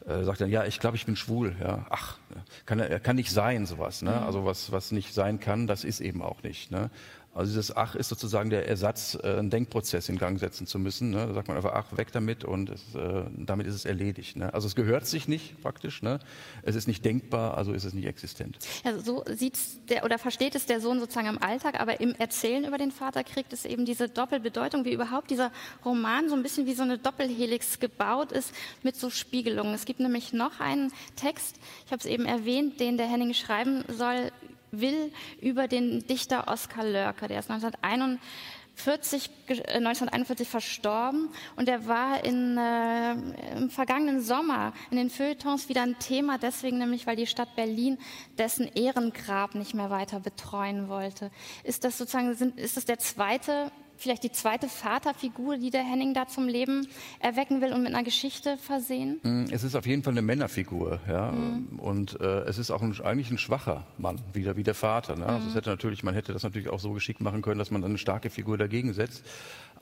äh, 0.07 0.25
sagt 0.25 0.41
dann, 0.41 0.51
ja, 0.51 0.65
ich 0.65 0.81
glaube, 0.81 0.97
ich 0.97 1.07
bin 1.07 1.17
schwul. 1.17 1.55
Ja, 1.61 1.87
ach, 1.91 2.19
kann, 2.67 2.83
kann 3.03 3.17
nicht 3.17 3.31
sein, 3.31 3.67
sowas. 3.67 4.03
Ne? 4.03 4.11
Mhm. 4.11 4.27
Also 4.27 4.45
was, 4.45 4.73
was 4.73 4.93
nicht 4.93 5.15
sein 5.15 5.41
kann, 5.41 5.67
das 5.67 5.85
ist 5.85 6.01
eben 6.01 6.23
auch 6.23 6.43
nicht. 6.43 6.71
Ne? 6.71 6.91
Also 7.35 7.51
dieses 7.51 7.75
Ach 7.75 7.95
ist 7.95 8.11
sozusagen 8.11 8.51
der 8.51 8.69
Ersatz, 8.69 9.17
äh, 9.23 9.39
einen 9.39 9.49
Denkprozess 9.49 10.11
in 10.11 10.19
Gang 10.19 10.39
setzen 10.39 10.67
zu 10.67 10.79
müssen. 10.79 11.11
Ne? 11.11 11.27
Da 11.27 11.33
sagt 11.33 11.49
man 11.49 11.57
einfach 11.57 11.73
Ach, 11.73 11.97
weg 11.97 12.13
damit 12.13 12.45
und 12.45 12.69
es, 12.69 12.95
äh, 12.95 13.25
damit 13.35 13.67
ist 13.67 13.75
es 13.75 13.85
erledigt. 13.87 14.37
Ne? 14.37 14.53
Also 14.53 14.67
es 14.67 14.75
gehört 14.75 15.07
sich 15.07 15.29
nicht 15.29 15.63
praktisch. 15.63 16.03
Ne? 16.03 16.19
Es 16.63 16.77
ist 16.77 16.89
nicht 16.89 17.05
denkbar, 17.07 17.57
also 17.57 17.73
ist 17.73 17.85
es 17.85 17.95
nicht 17.95 18.07
existent. 18.07 18.59
Also 18.85 19.01
so 19.01 19.35
sieht 19.35 19.59
der 19.89 20.05
oder 20.05 20.19
versteht 20.19 20.55
es 20.55 20.67
der 20.67 20.81
Sohn 20.81 21.01
sozusagen 21.01 21.29
im 21.29 21.43
Alltag, 21.43 21.81
aber 21.81 22.01
im 22.01 22.15
Erzählen 22.17 22.65
über 22.65 22.77
den 22.77 22.91
Vater 22.91 23.25
kriegt 23.25 23.55
es 23.55 23.65
eben 23.65 23.87
diese 23.87 24.11
Doppelbedeutung, 24.11 24.85
wie 24.85 24.93
überhaupt 24.93 25.31
dieser 25.31 25.53
Roman 25.87 26.29
so 26.29 26.35
ein 26.35 26.43
bisschen 26.43 26.67
wie 26.67 26.75
so 26.75 26.83
eine 26.83 26.99
Doppelhelix 26.99 27.81
gebaut 27.81 28.33
ist 28.33 28.53
mit 28.83 28.97
so 28.97 29.09
Spiegelungen. 29.09 29.73
Es 29.73 29.87
gibt 29.87 30.01
nämlich 30.01 30.35
noch 30.35 30.61
einen 30.61 30.93
Text, 31.17 31.57
ich 31.87 31.93
habe 31.93 32.01
es 32.01 32.07
eben 32.07 32.27
erwähnt, 32.27 32.79
den 32.79 32.99
der 32.99 33.07
Henning 33.07 33.33
schreiben 33.33 33.85
soll 33.89 34.31
will 34.73 35.13
über 35.41 35.69
den 35.69 36.07
Dichter 36.07 36.49
Oskar 36.49 36.85
Lörke. 36.85 37.29
Der 37.29 37.39
ist 37.39 37.51
1941, 37.51 39.31
1941 39.49 40.47
äh, 40.47 40.51
verstorben 40.51 41.29
und 41.57 41.69
er 41.69 41.87
war 41.87 42.25
in, 42.25 42.57
äh, 42.57 43.13
im 43.57 43.71
vergangenen 43.71 44.23
Sommer 44.23 44.73
in 44.91 44.97
den 44.97 45.11
Feuilletons 45.11 45.69
wieder 45.69 45.83
ein 45.83 45.99
Thema, 45.99 46.39
deswegen 46.39 46.79
nämlich, 46.79 47.07
weil 47.07 47.17
die 47.17 47.27
Stadt 47.27 47.55
Berlin 47.55 47.99
dessen 48.39 48.67
Ehrengrab 48.67 49.55
nicht 49.55 49.75
mehr 49.75 49.91
weiter 49.91 50.21
betreuen 50.21 50.89
wollte. 50.89 51.31
Ist 51.65 51.85
das 51.85 51.99
sozusagen, 51.99 52.35
sind, 52.35 52.59
ist 52.59 52.79
das 52.79 52.87
der 52.87 52.99
zweite 52.99 53.71
vielleicht 53.97 54.23
die 54.25 54.33
zweite 54.33 54.69
Vaterfigur, 54.69 55.59
die 55.59 55.71
der 55.71 55.83
Henning 55.83 56.15
da 56.15 56.27
zum 56.27 56.49
Leben 56.49 56.87
erwecken 57.21 57.61
will 57.61 57.73
und 57.73 57.83
mit 57.83 57.95
einer 57.95 58.05
Geschichte 58.05 58.57
versehen? 58.59 59.21
Mm, 59.23 59.45
es 59.51 59.65
ist 59.65 59.75
auf 59.75 59.87
jeden 59.87 60.03
Fall 60.03 60.13
eine 60.13 60.23
Männerfigur, 60.23 61.01
ja. 61.09 61.33
Mhm. 61.33 61.79
Und 61.79 62.21
äh, 62.21 62.41
es 62.45 62.59
ist 62.59 62.71
auch 62.71 62.83
ein, 62.83 62.99
eigentlich 63.03 63.31
ein 63.31 63.39
schwacher 63.39 63.87
Mann, 63.99 64.21
wieder 64.33 64.57
wie 64.57 64.63
der 64.63 64.75
Vater. 64.75 65.17
Ne? 65.17 65.25
Mhm. 65.25 65.31
Also 65.31 65.49
es 65.49 65.55
hätte 65.55 65.71
natürlich, 65.71 66.03
man 66.03 66.15
hätte 66.15 66.33
das 66.33 66.43
natürlich 66.43 66.69
auch 66.69 66.81
so 66.81 66.93
geschickt 66.93 67.21
machen 67.21 67.43
können, 67.43 67.59
dass 67.59 67.71
man 67.71 67.85
eine 67.85 67.99
starke 67.99 68.31
Figur 68.31 68.59
dagegen 68.59 68.93
setzt. 68.93 69.25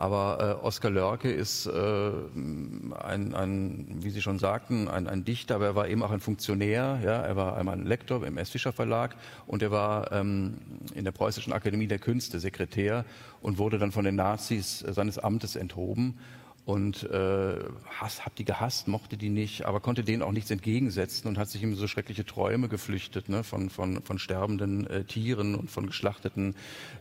Aber 0.01 0.59
äh, 0.63 0.65
Oskar 0.65 0.91
Lörke 0.91 1.31
ist 1.31 1.67
äh, 1.67 1.71
ein, 1.71 3.35
ein, 3.35 3.99
wie 4.01 4.09
Sie 4.09 4.23
schon 4.23 4.39
sagten, 4.39 4.89
ein, 4.89 5.07
ein 5.07 5.27
Dichter, 5.27 5.57
aber 5.57 5.67
er 5.67 5.75
war 5.75 5.89
eben 5.89 6.03
auch 6.03 6.11
ein 6.11 6.21
Funktionär. 6.21 7.01
Ja? 7.05 7.21
Er 7.21 7.37
war 7.37 7.59
einmal 7.59 7.77
ein 7.77 7.85
Lektor 7.85 8.27
im 8.27 8.39
S. 8.39 8.49
Fischer 8.49 8.73
Verlag 8.73 9.15
und 9.47 9.61
er 9.63 9.71
war 9.71 10.11
ähm, 10.11 10.57
in 10.95 11.05
der 11.05 11.13
Preußischen 11.13 11.53
Akademie 11.53 11.87
der 11.87 11.99
Künste 11.99 12.41
Sekretär 12.41 13.05
und 13.43 13.59
wurde 13.59 13.79
dann 13.79 13.93
von 13.93 14.07
den 14.07 14.15
Nazis 14.15 14.81
äh, 14.81 14.95
seines 14.95 15.19
Amtes 15.19 15.55
enthoben 15.55 16.19
und 16.65 17.03
äh, 17.03 17.59
Hass, 18.01 18.25
hab 18.25 18.35
die 18.37 18.45
gehasst, 18.47 18.89
mochte 18.89 19.19
die 19.19 19.29
nicht, 19.29 19.67
aber 19.67 19.81
konnte 19.81 20.03
denen 20.03 20.23
auch 20.23 20.33
nichts 20.33 20.51
entgegensetzen 20.51 21.29
und 21.29 21.37
hat 21.37 21.51
sich 21.51 21.63
in 21.63 21.75
so 21.75 21.87
schreckliche 21.87 22.25
Träume 22.25 22.69
geflüchtet, 22.69 23.29
ne, 23.29 23.45
von, 23.45 23.69
von, 23.69 24.03
von 24.03 24.19
sterbenden 24.19 24.87
äh, 24.87 25.05
Tieren 25.05 25.55
und 25.55 25.71
von 25.71 25.87
geschlachteten 25.87 26.55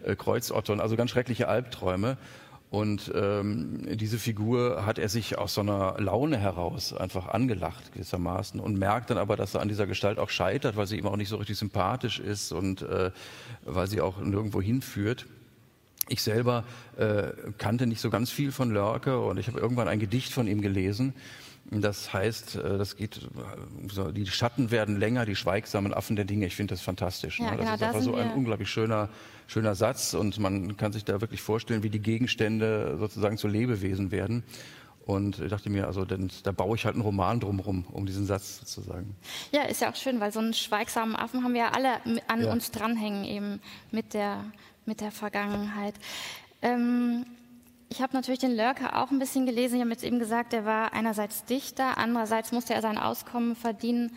äh, 0.04 0.16
Kreuzottern, 0.16 0.82
also 0.82 0.98
ganz 0.98 1.12
schreckliche 1.12 1.48
Albträume. 1.48 2.18
Und 2.70 3.12
ähm, 3.16 3.98
diese 3.98 4.20
Figur 4.20 4.86
hat 4.86 5.00
er 5.00 5.10
sich 5.10 5.40
aus 5.40 5.56
so 5.56 5.62
einer 5.62 5.96
Laune 5.98 6.38
heraus 6.38 6.94
einfach 6.94 7.28
angelacht 7.28 7.94
gewissermaßen 7.94 8.60
und 8.60 8.78
merkt 8.78 9.10
dann 9.10 9.18
aber, 9.18 9.36
dass 9.36 9.56
er 9.56 9.62
an 9.62 9.70
dieser 9.70 9.88
Gestalt 9.88 10.20
auch 10.20 10.30
scheitert, 10.30 10.76
weil 10.76 10.86
sie 10.86 10.98
ihm 10.98 11.08
auch 11.08 11.16
nicht 11.16 11.30
so 11.30 11.38
richtig 11.38 11.58
sympathisch 11.58 12.20
ist 12.20 12.52
und 12.52 12.84
äh, 12.84 13.10
weil 13.66 13.88
sie 13.88 14.02
auch 14.02 14.20
nirgendwo 14.20 14.62
hinführt. 14.62 15.26
Ich 16.10 16.22
selber 16.22 16.64
äh, 16.98 17.30
kannte 17.58 17.88
nicht 17.88 18.02
so 18.02 18.12
ganz 18.12 18.30
viel 18.30 18.52
von 18.52 18.72
Lörke 18.72 19.20
und 19.20 19.38
ich 19.38 19.48
habe 19.48 19.60
irgendwann 19.60 19.88
ein 19.88 20.00
Gedicht 20.00 20.32
von 20.32 20.48
ihm 20.48 20.62
gelesen. 20.62 21.14
Das 21.72 22.14
heißt, 22.14 22.56
äh, 22.56 22.78
das 22.78 22.96
geht, 22.96 23.30
die 24.14 24.28
Schatten 24.28 24.72
werden 24.72 24.98
länger, 24.98 25.26
die 25.26 25.36
schweigsamen 25.36 25.94
Affen 25.94 26.16
der 26.16 26.26
Dinge. 26.26 26.48
Ich 26.48 26.56
finde 26.56 26.74
das 26.74 26.82
fantastisch. 26.82 27.40
Ja, 27.40 27.52
ne? 27.52 27.58
Das 27.58 27.60
genau, 27.60 27.76
ist 27.76 27.84
einfach 27.84 28.02
so 28.02 28.16
ein 28.16 28.32
unglaublich 28.34 28.70
schöner 28.70 29.10
schöner 29.50 29.76
Satz 29.76 30.14
und 30.14 30.38
man 30.40 30.78
kann 30.78 30.94
sich 30.94 31.04
da 31.06 31.22
wirklich 31.22 31.42
vorstellen, 31.42 31.82
wie 31.82 31.90
die 31.90 32.00
Gegenstände 32.00 32.98
sozusagen 33.00 33.38
zu 33.38 33.48
Lebewesen 33.48 34.12
werden. 34.12 34.44
Und 35.06 35.40
ich 35.40 35.50
dachte 35.50 35.72
mir, 35.72 35.88
also 35.88 36.06
denn, 36.06 36.30
da 36.44 36.52
baue 36.52 36.76
ich 36.76 36.86
halt 36.86 36.94
einen 36.94 37.02
Roman 37.02 37.40
drumherum, 37.40 37.86
um 37.92 38.06
diesen 38.06 38.28
Satz 38.28 38.60
sozusagen. 38.60 39.16
Ja, 39.52 39.64
ist 39.64 39.82
ja 39.82 39.90
auch 39.90 39.96
schön, 39.96 40.20
weil 40.20 40.32
so 40.32 40.40
einen 40.40 40.54
schweigsamen 40.54 41.16
Affen 41.16 41.44
haben 41.44 41.54
wir 41.54 41.62
ja 41.62 41.72
alle 41.72 42.00
an 42.28 42.44
ja. 42.44 42.52
uns 42.52 42.70
dranhängen, 42.70 43.26
eben 43.26 43.60
mit 43.90 44.14
der, 44.14 44.46
mit 44.86 45.02
der 45.02 45.12
Vergangenheit. 45.12 45.96
Ähm, 46.62 47.26
ich 47.90 48.02
habe 48.02 48.14
natürlich 48.14 48.40
den 48.40 48.56
Lörker 48.56 49.02
auch 49.02 49.12
ein 49.12 49.20
bisschen 49.20 49.46
gelesen. 49.46 49.76
Ich 49.76 49.82
habe 49.82 49.92
jetzt 49.92 50.04
eben 50.04 50.20
gesagt, 50.20 50.54
er 50.54 50.66
war 50.66 50.94
einerseits 50.94 51.44
Dichter, 51.46 51.98
andererseits 51.98 52.52
musste 52.52 52.74
er 52.74 52.82
sein 52.82 52.98
Auskommen 52.98 53.56
verdienen 53.56 54.16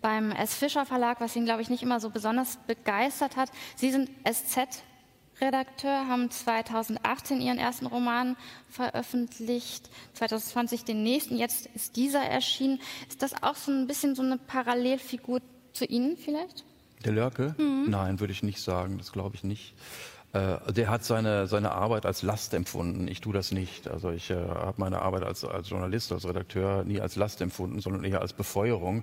beim 0.00 0.32
S. 0.32 0.54
Fischer 0.54 0.86
Verlag, 0.86 1.20
was 1.20 1.36
ihn, 1.36 1.44
glaube 1.44 1.60
ich, 1.60 1.68
nicht 1.68 1.82
immer 1.82 2.00
so 2.00 2.08
besonders 2.08 2.58
begeistert 2.66 3.36
hat. 3.36 3.50
Sie 3.76 3.90
sind 3.90 4.08
SZ-Redakteur, 4.24 6.08
haben 6.08 6.30
2018 6.30 7.42
ihren 7.42 7.58
ersten 7.58 7.84
Roman 7.86 8.36
veröffentlicht, 8.70 9.90
2020 10.14 10.84
den 10.84 11.02
nächsten, 11.02 11.36
jetzt 11.36 11.66
ist 11.74 11.96
dieser 11.96 12.22
erschienen. 12.22 12.80
Ist 13.08 13.22
das 13.22 13.42
auch 13.42 13.56
so 13.56 13.70
ein 13.70 13.86
bisschen 13.86 14.14
so 14.14 14.22
eine 14.22 14.38
Parallelfigur 14.38 15.40
zu 15.72 15.84
Ihnen 15.84 16.16
vielleicht? 16.16 16.64
Der 17.04 17.12
Lörke? 17.12 17.54
Mhm. 17.58 17.90
Nein, 17.90 18.20
würde 18.20 18.32
ich 18.32 18.42
nicht 18.42 18.62
sagen, 18.62 18.96
das 18.96 19.12
glaube 19.12 19.36
ich 19.36 19.44
nicht. 19.44 19.74
Äh, 20.32 20.72
der 20.72 20.88
hat 20.88 21.04
seine, 21.04 21.46
seine 21.46 21.72
Arbeit 21.72 22.06
als 22.06 22.22
Last 22.22 22.54
empfunden. 22.54 23.08
Ich 23.08 23.20
tue 23.20 23.32
das 23.32 23.50
nicht. 23.50 23.88
Also 23.88 24.10
ich 24.10 24.30
äh, 24.30 24.36
habe 24.36 24.74
meine 24.76 25.02
Arbeit 25.02 25.24
als, 25.24 25.44
als 25.44 25.68
Journalist, 25.68 26.12
als 26.12 26.26
Redakteur 26.26 26.84
nie 26.84 27.00
als 27.00 27.16
Last 27.16 27.40
empfunden, 27.40 27.80
sondern 27.80 28.04
eher 28.04 28.20
als 28.20 28.32
Befeuerung. 28.32 29.02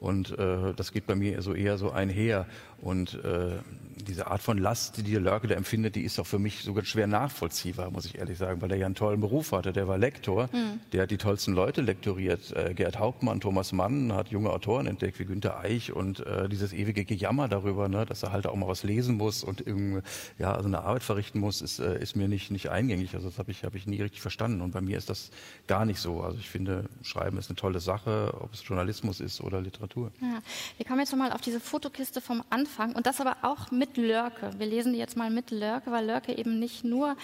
Und 0.00 0.38
äh, 0.38 0.72
das 0.74 0.92
geht 0.92 1.06
bei 1.06 1.14
mir 1.14 1.42
so 1.42 1.52
eher 1.52 1.76
so 1.76 1.90
einher. 1.90 2.46
Und 2.80 3.22
äh, 3.22 3.58
diese 4.00 4.28
Art 4.28 4.40
von 4.40 4.56
Last, 4.56 4.96
die 4.96 5.02
der 5.02 5.20
Lörke 5.20 5.46
da 5.46 5.54
empfindet, 5.54 5.94
die 5.94 6.00
ist 6.00 6.18
auch 6.18 6.26
für 6.26 6.38
mich 6.38 6.62
sogar 6.62 6.86
schwer 6.86 7.06
nachvollziehbar, 7.06 7.90
muss 7.90 8.06
ich 8.06 8.16
ehrlich 8.16 8.38
sagen, 8.38 8.62
weil 8.62 8.70
er 8.70 8.78
ja 8.78 8.86
einen 8.86 8.94
tollen 8.94 9.20
Beruf 9.20 9.52
hatte. 9.52 9.74
Der 9.74 9.88
war 9.88 9.98
Lektor, 9.98 10.48
mhm. 10.52 10.80
der 10.94 11.02
hat 11.02 11.10
die 11.10 11.18
tollsten 11.18 11.52
Leute 11.52 11.82
lektoriert. 11.82 12.50
Äh, 12.56 12.72
Gerd 12.72 12.98
Hauptmann, 12.98 13.40
Thomas 13.40 13.72
Mann 13.72 14.14
hat 14.14 14.28
junge 14.28 14.48
Autoren 14.48 14.86
entdeckt 14.86 15.18
wie 15.18 15.26
Günter 15.26 15.60
Eich 15.60 15.92
und 15.92 16.20
äh, 16.20 16.48
dieses 16.48 16.72
ewige 16.72 17.04
Gejammer 17.04 17.48
darüber, 17.48 17.90
ne, 17.90 18.06
dass 18.06 18.22
er 18.22 18.32
halt 18.32 18.46
auch 18.46 18.56
mal 18.56 18.68
was 18.68 18.82
lesen 18.82 19.18
muss 19.18 19.44
und 19.44 19.66
irgendwie, 19.66 20.00
ja, 20.38 20.54
also 20.54 20.66
eine 20.66 20.80
Arbeit 20.80 21.02
verrichten 21.02 21.40
muss, 21.40 21.60
ist, 21.60 21.78
äh, 21.78 22.00
ist 22.00 22.16
mir 22.16 22.26
nicht, 22.26 22.50
nicht 22.50 22.70
eingängig. 22.70 23.14
Also 23.14 23.28
das 23.28 23.38
habe 23.38 23.50
ich, 23.50 23.64
hab 23.64 23.74
ich 23.74 23.86
nie 23.86 24.00
richtig 24.00 24.22
verstanden. 24.22 24.62
Und 24.62 24.70
bei 24.70 24.80
mir 24.80 24.96
ist 24.96 25.10
das 25.10 25.30
gar 25.66 25.84
nicht 25.84 26.00
so. 26.00 26.22
Also 26.22 26.38
ich 26.38 26.48
finde, 26.48 26.86
Schreiben 27.02 27.36
ist 27.36 27.50
eine 27.50 27.56
tolle 27.56 27.80
Sache, 27.80 28.32
ob 28.40 28.54
es 28.54 28.66
Journalismus 28.66 29.20
ist 29.20 29.42
oder 29.42 29.60
Literatur 29.60 29.89
Literatur. 29.90 30.12
Ja. 30.20 30.40
Wir 30.76 30.86
kommen 30.86 31.00
jetzt 31.00 31.12
nochmal 31.12 31.32
auf 31.32 31.40
diese 31.40 31.60
Fotokiste 31.60 32.20
vom 32.20 32.42
Anfang 32.50 32.94
und 32.94 33.06
das 33.06 33.20
aber 33.20 33.36
auch 33.42 33.70
mit 33.70 33.96
Lörke. 33.96 34.50
Wir 34.58 34.66
lesen 34.66 34.92
die 34.92 34.98
jetzt 34.98 35.16
mal 35.16 35.30
mit 35.30 35.50
Lörke, 35.50 35.90
weil 35.90 36.06
Lörke 36.06 36.36
eben 36.36 36.58
nicht 36.58 36.84
nur 36.84 37.16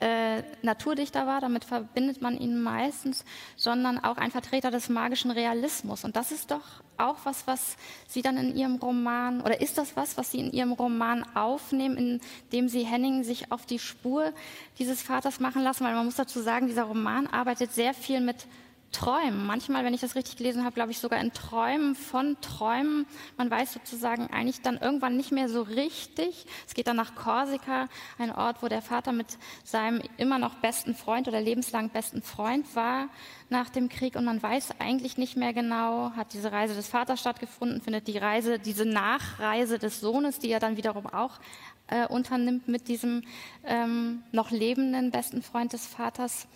äh, 0.00 0.42
Naturdichter 0.62 1.26
war, 1.26 1.40
damit 1.40 1.64
verbindet 1.64 2.22
man 2.22 2.38
ihn 2.38 2.60
meistens, 2.60 3.24
sondern 3.56 4.02
auch 4.02 4.16
ein 4.16 4.30
Vertreter 4.30 4.70
des 4.70 4.88
magischen 4.88 5.30
Realismus. 5.30 6.04
Und 6.04 6.16
das 6.16 6.32
ist 6.32 6.50
doch 6.50 6.82
auch 6.96 7.16
was, 7.24 7.46
was 7.46 7.76
Sie 8.06 8.22
dann 8.22 8.36
in 8.36 8.56
Ihrem 8.56 8.76
Roman, 8.76 9.40
oder 9.40 9.60
ist 9.60 9.78
das 9.78 9.96
was, 9.96 10.16
was 10.16 10.30
Sie 10.30 10.38
in 10.38 10.52
Ihrem 10.52 10.72
Roman 10.72 11.24
aufnehmen, 11.34 12.20
indem 12.50 12.68
Sie 12.68 12.84
Henning 12.84 13.24
sich 13.24 13.50
auf 13.50 13.66
die 13.66 13.78
Spur 13.78 14.32
dieses 14.78 15.02
Vaters 15.02 15.40
machen 15.40 15.62
lassen? 15.62 15.84
Weil 15.84 15.94
man 15.94 16.04
muss 16.06 16.16
dazu 16.16 16.40
sagen, 16.40 16.68
dieser 16.68 16.84
Roman 16.84 17.26
arbeitet 17.26 17.72
sehr 17.72 17.94
viel 17.94 18.20
mit 18.20 18.46
Träumen. 18.94 19.44
Manchmal, 19.44 19.84
wenn 19.84 19.92
ich 19.92 20.00
das 20.00 20.14
richtig 20.14 20.36
gelesen 20.36 20.64
habe, 20.64 20.74
glaube 20.74 20.92
ich 20.92 20.98
sogar 20.98 21.20
in 21.20 21.32
Träumen 21.32 21.96
von 21.96 22.36
Träumen. 22.40 23.06
Man 23.36 23.50
weiß 23.50 23.72
sozusagen 23.72 24.28
eigentlich 24.28 24.62
dann 24.62 24.78
irgendwann 24.78 25.16
nicht 25.16 25.32
mehr 25.32 25.48
so 25.48 25.62
richtig. 25.62 26.46
Es 26.66 26.74
geht 26.74 26.86
dann 26.86 26.96
nach 26.96 27.16
Korsika, 27.16 27.88
ein 28.18 28.30
Ort, 28.30 28.62
wo 28.62 28.68
der 28.68 28.82
Vater 28.82 29.12
mit 29.12 29.26
seinem 29.64 30.00
immer 30.16 30.38
noch 30.38 30.54
besten 30.54 30.94
Freund 30.94 31.26
oder 31.26 31.40
lebenslang 31.40 31.90
besten 31.90 32.22
Freund 32.22 32.76
war 32.76 33.08
nach 33.50 33.68
dem 33.68 33.88
Krieg 33.88 34.14
und 34.14 34.24
man 34.24 34.42
weiß 34.42 34.74
eigentlich 34.78 35.18
nicht 35.18 35.36
mehr 35.36 35.52
genau, 35.52 36.12
hat 36.16 36.32
diese 36.32 36.52
Reise 36.52 36.74
des 36.74 36.88
Vaters 36.88 37.20
stattgefunden, 37.20 37.82
findet 37.82 38.06
die 38.06 38.18
Reise, 38.18 38.58
diese 38.58 38.86
Nachreise 38.86 39.78
des 39.78 40.00
Sohnes, 40.00 40.38
die 40.38 40.50
er 40.50 40.60
dann 40.60 40.76
wiederum 40.76 41.06
auch 41.06 41.40
äh, 41.88 42.06
unternimmt 42.06 42.68
mit 42.68 42.88
diesem 42.88 43.22
ähm, 43.64 44.22
noch 44.32 44.50
lebenden 44.50 45.10
besten 45.10 45.42
Freund 45.42 45.72
des 45.72 45.86
Vaters 45.86 46.46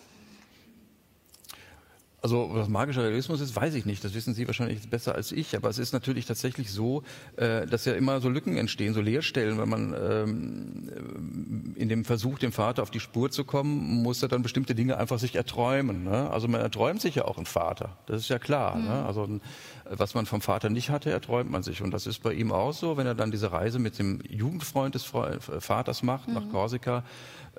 also 2.21 2.49
was 2.51 2.67
magischer 2.67 3.03
Realismus 3.03 3.39
ist, 3.39 3.55
weiß 3.55 3.73
ich 3.75 3.85
nicht. 3.85 4.03
Das 4.03 4.13
wissen 4.13 4.33
Sie 4.33 4.45
wahrscheinlich 4.47 4.89
besser 4.89 5.15
als 5.15 5.31
ich. 5.31 5.55
Aber 5.55 5.69
es 5.69 5.77
ist 5.77 5.93
natürlich 5.93 6.25
tatsächlich 6.25 6.71
so, 6.71 7.03
äh, 7.37 7.65
dass 7.65 7.85
ja 7.85 7.93
immer 7.93 8.19
so 8.19 8.29
Lücken 8.29 8.57
entstehen, 8.57 8.93
so 8.93 9.01
Leerstellen. 9.01 9.57
Wenn 9.57 9.69
man 9.69 9.95
ähm, 9.99 11.73
in 11.75 11.87
dem 11.87 12.03
Versuch, 12.03 12.39
dem 12.39 12.51
Vater 12.51 12.83
auf 12.83 12.91
die 12.91 12.99
Spur 12.99 13.31
zu 13.31 13.45
kommen, 13.45 14.03
muss 14.03 14.21
er 14.21 14.27
dann 14.27 14.41
bestimmte 14.41 14.75
Dinge 14.75 14.97
einfach 14.97 15.19
sich 15.19 15.35
erträumen. 15.35 16.03
Ne? 16.03 16.29
Also 16.29 16.47
man 16.47 16.61
erträumt 16.61 17.01
sich 17.01 17.15
ja 17.15 17.25
auch 17.25 17.37
einen 17.37 17.45
Vater. 17.45 17.97
Das 18.05 18.21
ist 18.21 18.29
ja 18.29 18.39
klar. 18.39 18.75
Ne? 18.75 18.81
Mhm. 18.81 18.87
Ne? 18.87 19.05
Also 19.05 19.39
was 19.89 20.13
man 20.13 20.25
vom 20.25 20.41
Vater 20.41 20.69
nicht 20.69 20.89
hatte, 20.89 21.09
erträumt 21.11 21.49
man 21.49 21.63
sich. 21.63 21.81
Und 21.81 21.91
das 21.91 22.05
ist 22.05 22.21
bei 22.21 22.33
ihm 22.33 22.51
auch 22.51 22.73
so, 22.73 22.97
wenn 22.97 23.07
er 23.07 23.15
dann 23.15 23.31
diese 23.31 23.51
Reise 23.51 23.79
mit 23.79 23.97
dem 23.97 24.19
Jugendfreund 24.27 24.93
des 24.93 25.03
Vaters 25.05 26.03
macht 26.03 26.27
mhm. 26.27 26.33
nach 26.33 26.49
Korsika 26.49 27.03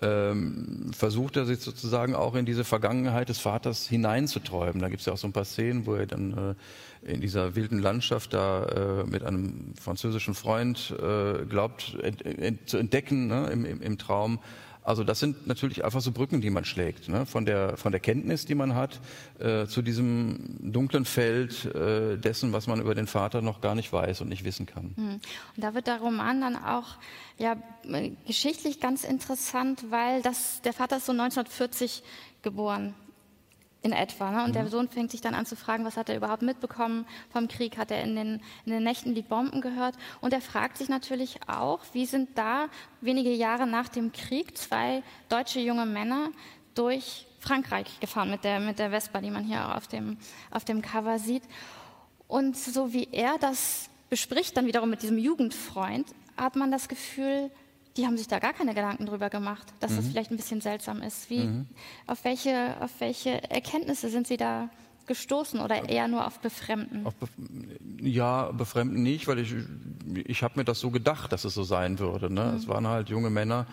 ähm, 0.03 0.91
versucht 0.97 1.37
er 1.37 1.45
sich 1.45 1.61
sozusagen 1.61 2.15
auch 2.15 2.35
in 2.35 2.47
diese 2.47 2.65
Vergangenheit 2.65 3.29
des 3.29 3.39
Vaters 3.39 3.87
hineinzuträumen. 3.87 4.50
Da 4.51 4.89
gibt 4.89 5.01
es 5.01 5.07
ja 5.07 5.13
auch 5.13 5.19
so 5.19 5.27
ein 5.27 5.33
paar 5.33 5.45
Szenen, 5.45 5.87
wo 5.87 5.95
er 5.95 6.07
dann 6.07 6.57
äh, 7.03 7.13
in 7.13 7.21
dieser 7.21 7.55
wilden 7.57 7.79
Landschaft 7.79 8.35
da 8.35 8.65
äh, 8.65 9.05
mit 9.05 9.23
einem 9.23 9.75
französischen 9.81 10.35
Freund 10.35 10.95
äh, 10.99 11.45
glaubt 11.47 11.97
ent, 12.03 12.25
ent, 12.25 12.69
zu 12.69 12.79
entdecken 12.79 13.27
ne, 13.27 13.49
im, 13.51 13.65
im, 13.65 13.81
im 13.81 13.99
Traum, 13.99 14.41
also 14.83 15.05
das 15.05 15.21
sind 15.21 15.47
natürlich 15.47 15.85
einfach 15.85 16.01
so 16.01 16.11
Brücken, 16.11 16.41
die 16.41 16.51
man 16.51 16.65
schlägt, 16.65 17.09
ne? 17.09 17.27
von, 17.27 17.45
der, 17.45 17.77
von 17.77 17.93
der 17.93 18.01
Kenntnis, 18.01 18.47
die 18.47 18.55
man 18.55 18.75
hat, 18.75 19.01
äh, 19.39 19.67
zu 19.67 19.83
diesem 19.83 20.57
dunklen 20.73 21.05
Feld 21.05 21.67
äh, 21.67 22.17
dessen, 22.17 22.53
was 22.53 22.67
man 22.67 22.81
über 22.81 22.95
den 22.95 23.07
Vater 23.07 23.43
noch 23.43 23.61
gar 23.61 23.75
nicht 23.75 23.93
weiß 23.93 24.23
und 24.23 24.29
nicht 24.29 24.45
wissen 24.45 24.67
kann. 24.67 24.95
Hm. 24.97 25.13
Und 25.13 25.23
da 25.57 25.75
wird 25.75 25.87
der 25.87 25.99
Roman 25.99 26.41
dann 26.41 26.57
auch 26.57 26.97
ja, 27.39 27.57
geschichtlich 28.27 28.81
ganz 28.81 29.05
interessant, 29.05 29.85
weil 29.91 30.23
das, 30.23 30.63
der 30.63 30.73
Vater 30.73 30.97
ist 30.97 31.07
so 31.07 31.13
1940 31.13 32.03
geboren 32.43 32.95
in 33.83 33.93
etwa. 33.93 34.31
Ne? 34.31 34.45
Und 34.45 34.51
mhm. 34.51 34.55
der 34.55 34.69
Sohn 34.69 34.89
fängt 34.89 35.11
sich 35.11 35.21
dann 35.21 35.35
an 35.35 35.47
zu 35.47 35.57
fragen, 35.57 35.85
was 35.85 35.97
hat 35.97 36.09
er 36.09 36.17
überhaupt 36.17 36.43
mitbekommen 36.43 37.07
vom 37.31 37.49
Krieg? 37.49 37.79
Hat 37.79 37.91
er 37.91 38.03
in 38.03 38.17
den, 38.17 38.41
in 38.65 38.73
den 38.73 38.83
Nächten 38.83 39.15
die 39.15 39.23
Bomben 39.23 39.61
gehört? 39.61 39.97
Und 40.21 40.33
er 40.33 40.41
fragt 40.41 40.79
sich 40.79 40.89
natürlich 40.89 41.39
auch, 41.47 41.81
wie 41.93 42.07
sind 42.07 42.37
da 42.37 42.69
wenige 43.01 43.33
Jahre 43.33 43.67
nach 43.67 43.89
dem 43.89 44.13
Krieg 44.13 44.57
zwei 44.57 45.03
deutsche 45.29 45.61
junge 45.61 45.87
Männer 45.87 46.31
durch 46.75 47.27
Frankreich 47.41 48.01
gefahren 48.01 48.31
mit 48.31 48.45
der, 48.45 48.61
mit 48.61 48.79
der 48.79 48.91
Vespa, 48.91 49.21
die 49.21 49.31
man 49.31 49.45
hier 49.45 49.75
auf 49.75 49.89
dem, 49.89 50.19
auf 50.51 50.65
dem 50.65 50.83
Cover 50.83 51.19
sieht. 51.19 51.43
Und 52.29 52.57
so 52.57 52.93
wie 52.93 53.09
er 53.11 53.39
das 53.39 53.89
bespricht, 54.11 54.57
dann 54.57 54.67
wiederum 54.67 54.91
mit 54.91 55.03
diesem 55.03 55.19
Jugendfreund, 55.19 56.07
hat 56.37 56.57
man 56.57 56.71
das 56.71 56.89
Gefühl, 56.89 57.51
die 57.97 58.07
haben 58.07 58.17
sich 58.17 58.29
da 58.29 58.39
gar 58.39 58.53
keine 58.53 58.75
Gedanken 58.75 59.07
drüber 59.07 59.31
gemacht, 59.31 59.67
dass 59.81 59.93
mhm. 59.93 59.97
das 59.97 60.07
vielleicht 60.09 60.31
ein 60.31 60.37
bisschen 60.37 60.61
seltsam 60.61 61.03
ist. 61.03 61.31
Wie, 61.31 61.41
mhm. 61.41 61.67
auf, 62.07 62.25
welche, 62.25 62.77
auf 62.81 62.91
welche 63.01 63.51
Erkenntnisse 63.51 64.09
sind 64.09 64.27
Sie 64.27 64.37
da 64.37 64.69
gestoßen 65.07 65.61
oder 65.61 65.89
eher 65.89 66.07
nur 66.07 66.27
auf 66.27 66.39
Befremden? 66.39 67.05
Auf 67.05 67.15
Be 67.17 67.27
ja, 68.01 68.53
Befremden 68.53 69.03
nicht, 69.03 69.27
weil 69.27 69.41
ich, 69.41 69.55
ich 70.25 70.43
habe 70.43 70.59
mir 70.59 70.65
das 70.65 70.81
so 70.81 70.91
gedacht, 70.91 71.33
dass 71.33 71.45
es 71.45 71.53
so 71.55 71.65
sein 71.65 71.99
würde. 71.99 72.33
Ne? 72.33 72.45
Mhm. 72.45 72.57
Es 72.57 72.69
waren 72.69 72.87
halt 72.87 73.09
junge 73.09 73.29
Männer 73.29 73.67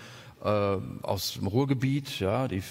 äh, 0.43 0.77
aus 1.03 1.33
dem 1.33 1.47
Ruhrgebiet, 1.47 2.19
ja, 2.19 2.47
die 2.47 2.61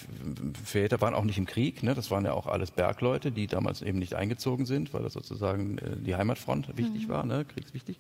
Väter 0.64 1.00
waren 1.00 1.14
auch 1.14 1.24
nicht 1.24 1.38
im 1.38 1.46
Krieg, 1.46 1.82
ne? 1.82 1.94
das 1.94 2.10
waren 2.10 2.24
ja 2.24 2.32
auch 2.32 2.46
alles 2.46 2.70
Bergleute, 2.70 3.32
die 3.32 3.46
damals 3.46 3.82
eben 3.82 3.98
nicht 3.98 4.14
eingezogen 4.14 4.66
sind, 4.66 4.92
weil 4.94 5.02
das 5.02 5.14
sozusagen 5.14 5.78
äh, 5.78 5.96
die 5.96 6.14
Heimatfront 6.14 6.76
wichtig 6.76 7.06
mhm. 7.06 7.08
war, 7.08 7.24
ne? 7.24 7.44
kriegswichtig. 7.44 7.98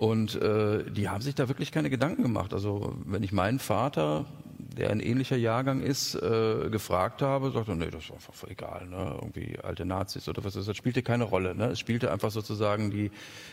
Und 0.00 0.34
äh, 0.36 0.90
die 0.90 1.10
haben 1.10 1.20
sich 1.20 1.34
da 1.34 1.48
wirklich 1.48 1.72
keine 1.72 1.90
Gedanken 1.90 2.22
gemacht. 2.22 2.54
Also 2.54 2.94
wenn 3.04 3.22
ich 3.22 3.32
meinen 3.32 3.58
Vater, 3.58 4.24
der 4.56 4.88
ein 4.88 4.98
ähnlicher 4.98 5.36
Jahrgang 5.36 5.82
ist, 5.82 6.14
äh, 6.14 6.70
gefragt 6.70 7.20
habe, 7.20 7.50
sagte 7.50 7.72
er, 7.72 7.76
nee, 7.76 7.90
das 7.90 8.04
ist 8.04 8.12
einfach 8.12 8.48
egal, 8.48 8.86
ne? 8.86 9.18
irgendwie 9.20 9.58
alte 9.62 9.84
Nazis 9.84 10.26
oder 10.26 10.42
was 10.42 10.56
ist 10.56 10.66
das, 10.68 10.76
spielte 10.78 11.02
keine 11.02 11.24
Rolle. 11.24 11.54
Ne? 11.54 11.66
Es 11.66 11.80
spielte 11.80 12.10
einfach 12.10 12.30
sozusagen 12.30 12.90
die, 12.90 13.10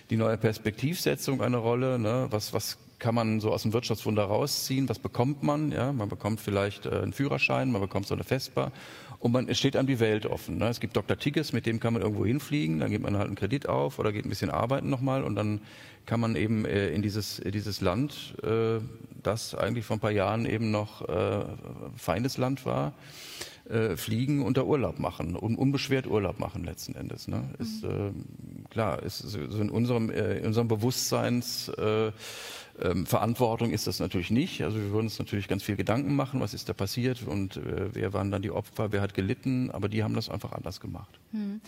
die 0.09 0.15
neue 0.15 0.37
Perspektivsetzung 0.37 1.41
eine 1.41 1.57
Rolle. 1.57 1.99
Ne? 1.99 2.27
Was, 2.29 2.53
was 2.53 2.77
kann 2.99 3.13
man 3.13 3.39
so 3.39 3.51
aus 3.51 3.63
dem 3.63 3.73
Wirtschaftswunder 3.73 4.23
rausziehen? 4.23 4.89
Was 4.89 4.99
bekommt 4.99 5.43
man? 5.43 5.71
Ja, 5.71 5.91
man 5.91 6.09
bekommt 6.09 6.41
vielleicht 6.41 6.85
äh, 6.85 7.01
einen 7.01 7.13
Führerschein, 7.13 7.71
man 7.71 7.81
bekommt 7.81 8.07
so 8.07 8.15
eine 8.15 8.23
Vespa 8.23 8.71
und 9.19 9.31
man 9.31 9.47
es 9.47 9.57
steht 9.57 9.75
an 9.75 9.87
die 9.87 9.99
Welt 9.99 10.25
offen. 10.25 10.57
Ne? 10.57 10.67
Es 10.67 10.79
gibt 10.79 10.95
Dr. 10.95 11.17
Tigges, 11.17 11.53
mit 11.53 11.65
dem 11.65 11.79
kann 11.79 11.93
man 11.93 12.01
irgendwo 12.01 12.25
hinfliegen, 12.25 12.79
dann 12.79 12.89
gibt 12.89 13.03
man 13.03 13.17
halt 13.17 13.27
einen 13.27 13.35
Kredit 13.35 13.69
auf 13.69 13.99
oder 13.99 14.11
geht 14.11 14.25
ein 14.25 14.29
bisschen 14.29 14.49
arbeiten 14.49 14.89
nochmal 14.89 15.23
und 15.23 15.35
dann 15.35 15.61
kann 16.05 16.19
man 16.19 16.35
eben 16.35 16.65
äh, 16.65 16.89
in 16.89 17.01
dieses, 17.01 17.39
äh, 17.39 17.51
dieses 17.51 17.81
Land, 17.81 18.35
äh, 18.43 18.79
das 19.21 19.53
eigentlich 19.55 19.85
vor 19.85 19.97
ein 19.97 19.99
paar 19.99 20.11
Jahren 20.11 20.45
eben 20.45 20.71
noch 20.71 21.07
äh, 21.07 21.45
Feindesland 21.97 22.65
war, 22.65 22.93
äh, 23.69 23.97
fliegen 23.97 24.43
und 24.43 24.55
da 24.57 24.63
Urlaub 24.63 24.99
machen, 24.99 25.35
un 25.35 25.55
unbeschwert 25.55 26.07
Urlaub 26.07 26.39
machen 26.39 26.63
letzten 26.63 26.95
Endes. 26.95 27.27
Ne? 27.27 27.37
Mhm. 27.37 27.55
Ist, 27.59 27.83
äh, 27.83 28.11
klar, 28.69 29.03
ist 29.03 29.19
so 29.19 29.39
in 29.39 29.69
unserem, 29.69 30.09
äh, 30.09 30.37
in 30.37 30.45
unserem 30.45 30.67
Bewusstseins 30.67 31.69
ähm, 32.81 33.05
Verantwortung 33.05 33.71
ist 33.71 33.87
das 33.87 33.99
natürlich 33.99 34.31
nicht. 34.31 34.63
Also 34.63 34.77
wir 34.77 34.91
würden 34.91 35.07
uns 35.07 35.19
natürlich 35.19 35.47
ganz 35.47 35.63
viel 35.63 35.75
Gedanken 35.75 36.15
machen, 36.15 36.39
was 36.39 36.53
ist 36.53 36.69
da 36.69 36.73
passiert 36.73 37.23
und 37.23 37.57
äh, 37.57 37.93
wer 37.93 38.13
waren 38.13 38.31
dann 38.31 38.41
die 38.41 38.51
Opfer, 38.51 38.91
wer 38.91 39.01
hat 39.01 39.13
gelitten, 39.13 39.71
aber 39.71 39.89
die 39.89 40.03
haben 40.03 40.13
das 40.13 40.29
einfach 40.29 40.51
anders 40.51 40.79
gemacht. 40.79 41.19
Mhm. 41.31 41.61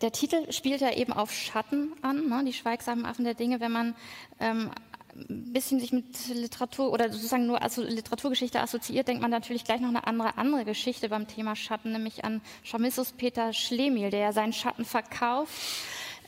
Der 0.00 0.10
Titel 0.10 0.50
spielt 0.50 0.80
ja 0.80 0.92
eben 0.92 1.12
auf 1.12 1.32
Schatten 1.32 1.92
an, 2.02 2.28
ne? 2.28 2.42
die 2.44 2.52
schweigsamen 2.52 3.04
Affen 3.04 3.24
der 3.24 3.34
Dinge. 3.34 3.60
Wenn 3.60 3.70
man 3.70 3.94
ähm, 4.40 4.70
ein 5.14 5.52
bisschen 5.52 5.78
sich 5.78 5.92
mit 5.92 6.28
Literatur 6.28 6.90
oder 6.90 7.10
sozusagen 7.10 7.46
nur 7.46 7.62
also 7.62 7.82
Literaturgeschichte 7.82 8.60
assoziiert, 8.60 9.06
denkt 9.06 9.22
man 9.22 9.30
natürlich 9.30 9.64
gleich 9.64 9.80
noch 9.80 9.90
eine 9.90 10.06
andere, 10.06 10.38
andere 10.38 10.64
Geschichte 10.64 11.08
beim 11.08 11.28
Thema 11.28 11.54
Schatten, 11.54 11.92
nämlich 11.92 12.24
an 12.24 12.40
Chamissus 12.64 13.12
Peter 13.12 13.52
Schlemiel, 13.52 14.10
der 14.10 14.20
ja 14.20 14.32
seinen 14.32 14.52
Schatten 14.52 14.84
verkauft 14.84 15.52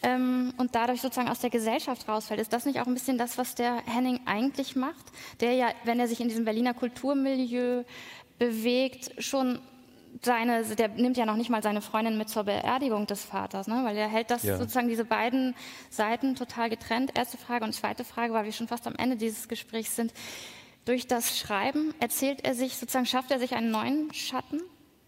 ähm, 0.05 0.53
und 0.59 0.75
dadurch 0.75 1.01
sozusagen 1.01 1.29
aus 1.29 1.41
der 1.41 1.51
Gesellschaft 1.51 2.07
rausfällt. 2.09 2.39
Ist 2.39 2.53
das 2.53 2.67
nicht 2.67 2.81
auch 2.81 2.87
ein 2.87 2.95
bisschen 2.95 3.19
das, 3.19 3.39
was 3.39 3.55
der 3.55 3.83
Henning 3.87 4.21
eigentlich 4.27 4.77
macht? 4.77 5.07
Der 5.41 5.55
ja, 5.55 5.69
wenn 5.85 5.99
er 5.99 6.07
sich 6.07 6.21
in 6.21 6.29
diesem 6.29 6.45
Berliner 6.45 6.75
Kulturmilieu 6.75 7.85
bewegt, 8.39 9.11
schon 9.23 9.61
seine, 10.23 10.63
der 10.63 10.89
nimmt 10.89 11.17
ja 11.17 11.27
noch 11.27 11.37
nicht 11.37 11.51
mal 11.51 11.63
seine 11.63 11.81
Freundin 11.81 12.19
mit 12.19 12.29
zur 12.29 12.45
Beerdigung 12.45 13.07
des 13.07 13.25
Vaters, 13.25 13.67
ne? 13.67 13.81
weil 13.83 13.97
er 13.97 14.09
hält 14.09 14.31
das 14.31 14.43
ja. 14.43 14.59
sozusagen 14.59 14.89
diese 14.89 15.05
beiden 15.05 15.55
Seiten 15.91 16.37
total 16.37 16.71
getrennt. 16.71 17.17
Erste 17.17 17.39
Frage 17.39 17.65
und 17.65 17.73
zweite 17.73 18.05
Frage, 18.05 18.33
weil 18.33 18.45
wir 18.45 18.53
schon 18.53 18.69
fast 18.69 18.87
am 18.87 18.95
Ende 18.97 19.17
dieses 19.17 19.49
Gesprächs 19.49 19.97
sind. 19.97 20.13
Durch 20.85 21.07
das 21.07 21.39
Schreiben 21.39 21.95
erzählt 21.99 22.45
er 22.45 22.55
sich 22.55 22.77
sozusagen, 22.77 23.07
schafft 23.07 23.31
er 23.31 23.39
sich 23.39 23.55
einen 23.55 23.71
neuen 23.71 24.13
Schatten? 24.13 24.61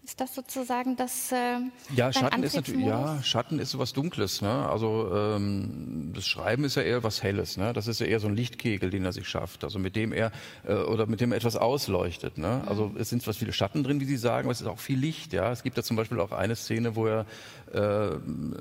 Ist 0.07 0.21
das 0.21 0.33
sozusagen 0.33 0.95
das? 0.95 1.33
Äh, 1.33 1.59
ja, 1.93 2.13
Schatten 2.13 2.41
ist 2.41 2.55
natürlich, 2.55 2.85
ja, 2.85 3.21
Schatten 3.23 3.59
ist 3.59 3.71
sowas 3.71 3.91
Dunkles. 3.91 4.41
Ne? 4.41 4.49
Also 4.69 5.11
ähm, 5.13 6.13
das 6.15 6.25
Schreiben 6.25 6.63
ist 6.63 6.75
ja 6.75 6.81
eher 6.81 7.03
was 7.03 7.21
Helles. 7.23 7.57
Ne? 7.57 7.73
Das 7.73 7.87
ist 7.87 7.99
ja 7.99 8.05
eher 8.05 8.21
so 8.21 8.29
ein 8.29 8.33
Lichtkegel, 8.33 8.89
den 8.89 9.03
er 9.03 9.11
sich 9.11 9.27
schafft. 9.27 9.65
Also 9.65 9.79
mit 9.79 9.97
dem 9.97 10.13
er 10.13 10.31
äh, 10.65 10.75
oder 10.75 11.07
mit 11.07 11.19
dem 11.19 11.33
er 11.33 11.37
etwas 11.37 11.57
ausleuchtet. 11.57 12.37
Ne? 12.37 12.61
Mhm. 12.61 12.69
Also 12.69 12.93
es 12.97 13.09
sind 13.09 13.21
zwar 13.21 13.33
viele 13.33 13.51
Schatten 13.51 13.83
drin, 13.83 13.99
wie 13.99 14.05
Sie 14.05 14.15
sagen, 14.15 14.45
aber 14.45 14.53
es 14.53 14.61
ist 14.61 14.67
auch 14.67 14.79
viel 14.79 14.97
Licht. 14.97 15.33
Ja, 15.33 15.51
es 15.51 15.61
gibt 15.61 15.77
da 15.77 15.83
zum 15.83 15.97
Beispiel 15.97 16.21
auch 16.21 16.31
eine 16.31 16.55
Szene, 16.55 16.95
wo 16.95 17.05
er 17.05 17.25
äh, 17.73 18.15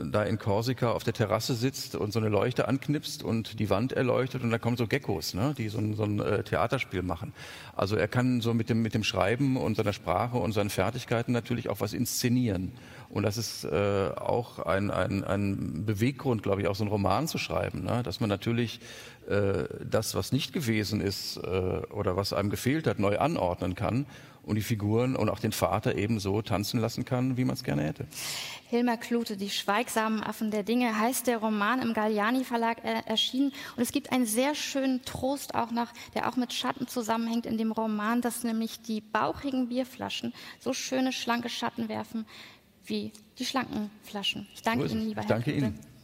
da 0.05 0.25
in 0.25 0.39
Korsika 0.41 0.91
auf 0.91 1.05
der 1.05 1.15
Terrasse 1.15 1.55
sitzt 1.55 1.95
und 1.95 2.13
so 2.13 2.19
eine 2.19 2.29
Leuchte 2.29 2.67
anknipst 2.67 3.23
und 3.23 3.61
die 3.61 3.71
Wand 3.71 3.93
erleuchtet 3.93 4.43
und 4.43 4.51
da 4.51 4.59
kommen 4.59 4.77
so 4.77 4.89
Geckos, 4.89 5.35
ne? 5.35 5.55
die 5.57 5.69
so 5.69 5.79
ein, 5.79 5.95
so 5.95 6.03
ein 6.03 6.19
äh, 6.19 6.43
Theaterspiel 6.43 7.03
machen. 7.03 7.33
Also 7.77 7.95
er 7.95 8.09
kann 8.09 8.41
so 8.41 8.53
mit 8.53 8.69
dem 8.69 8.83
mit 8.83 8.95
dem 8.95 9.05
Schreiben 9.05 9.57
und 9.57 9.77
seiner 9.77 9.93
Sprache 9.93 10.39
und 10.39 10.51
seinen 10.51 10.71
Fertigkeiten 10.71 11.36
natürlich 11.37 11.69
auch 11.69 11.81
was 11.81 11.93
inszenieren. 11.93 12.73
Und 13.09 13.23
das 13.23 13.37
ist 13.37 13.65
äh, 13.65 14.11
auch 14.17 14.59
ein, 14.61 14.91
ein, 14.91 15.25
ein 15.25 15.85
Beweggrund, 15.87 16.43
glaube 16.43 16.63
ich, 16.63 16.69
auch 16.69 16.75
so 16.75 16.85
einen 16.85 16.91
Roman 16.91 17.29
zu 17.29 17.39
schreiben, 17.39 17.85
ne? 17.85 18.03
dass 18.03 18.21
man 18.21 18.29
natürlich 18.29 18.81
äh, 19.29 19.65
das, 19.89 20.15
was 20.15 20.33
nicht 20.33 20.53
gewesen 20.53 21.01
ist 21.01 21.37
äh, 21.37 21.41
oder 21.41 22.17
was 22.17 22.33
einem 22.33 22.51
gefehlt 22.51 22.87
hat, 22.87 22.99
neu 22.99 23.19
anordnen 23.19 23.75
kann 23.75 24.07
und 24.47 24.55
die 24.55 24.63
Figuren 24.63 25.17
und 25.17 25.29
auch 25.29 25.41
den 25.41 25.51
Vater 25.51 25.97
eben 25.97 26.21
so 26.21 26.41
tanzen 26.41 26.81
lassen 26.81 27.05
kann, 27.05 27.37
wie 27.37 27.45
man 27.45 27.55
es 27.55 27.65
gerne 27.65 27.83
hätte. 27.83 28.07
Hilmar 28.69 28.97
Klute, 28.97 29.37
Die 29.37 29.51
schweigsamen 29.51 30.23
Affen 30.23 30.53
der 30.53 30.63
Dinge, 30.63 30.99
heißt 30.99 31.27
der 31.27 31.39
Roman 31.39 31.83
im 31.83 31.95
Galliani 31.95 32.45
Verlag 32.45 32.79
erschienen. 32.85 33.53
Und 33.77 33.83
es 33.83 33.91
gibt 33.91 34.13
einen 34.13 34.27
sehr 34.27 34.55
schönen 34.55 35.05
Trost 35.05 35.57
auch 35.57 35.73
nach, 35.73 35.93
der 36.15 36.29
auch 36.29 36.37
mit 36.37 36.53
Schatten 36.53 36.87
zusammenhängt 36.87 37.47
in 37.47 37.59
dem 37.59 37.73
Roman, 37.73 38.21
dass 38.21 38.45
nämlich 38.45 38.81
die 38.81 39.01
bauchigen 39.01 39.69
Bierflaschen 39.69 40.33
so 40.61 40.73
schöne, 40.73 41.13
schlanke 41.13 41.49
Schatten 41.49 41.89
werfen 41.89 42.25
wie 42.89 43.13
die 43.39 43.45
schlanken 43.45 43.91
Flaschen. 44.03 44.47
Ich 44.55 44.63
danke 44.63 44.87
Ihnen, 44.87 45.09
lieber 45.09 45.23
Herr 45.23 45.29
Danke 45.29 45.53
Klute. 45.53 45.67
Ihnen. 45.67 45.96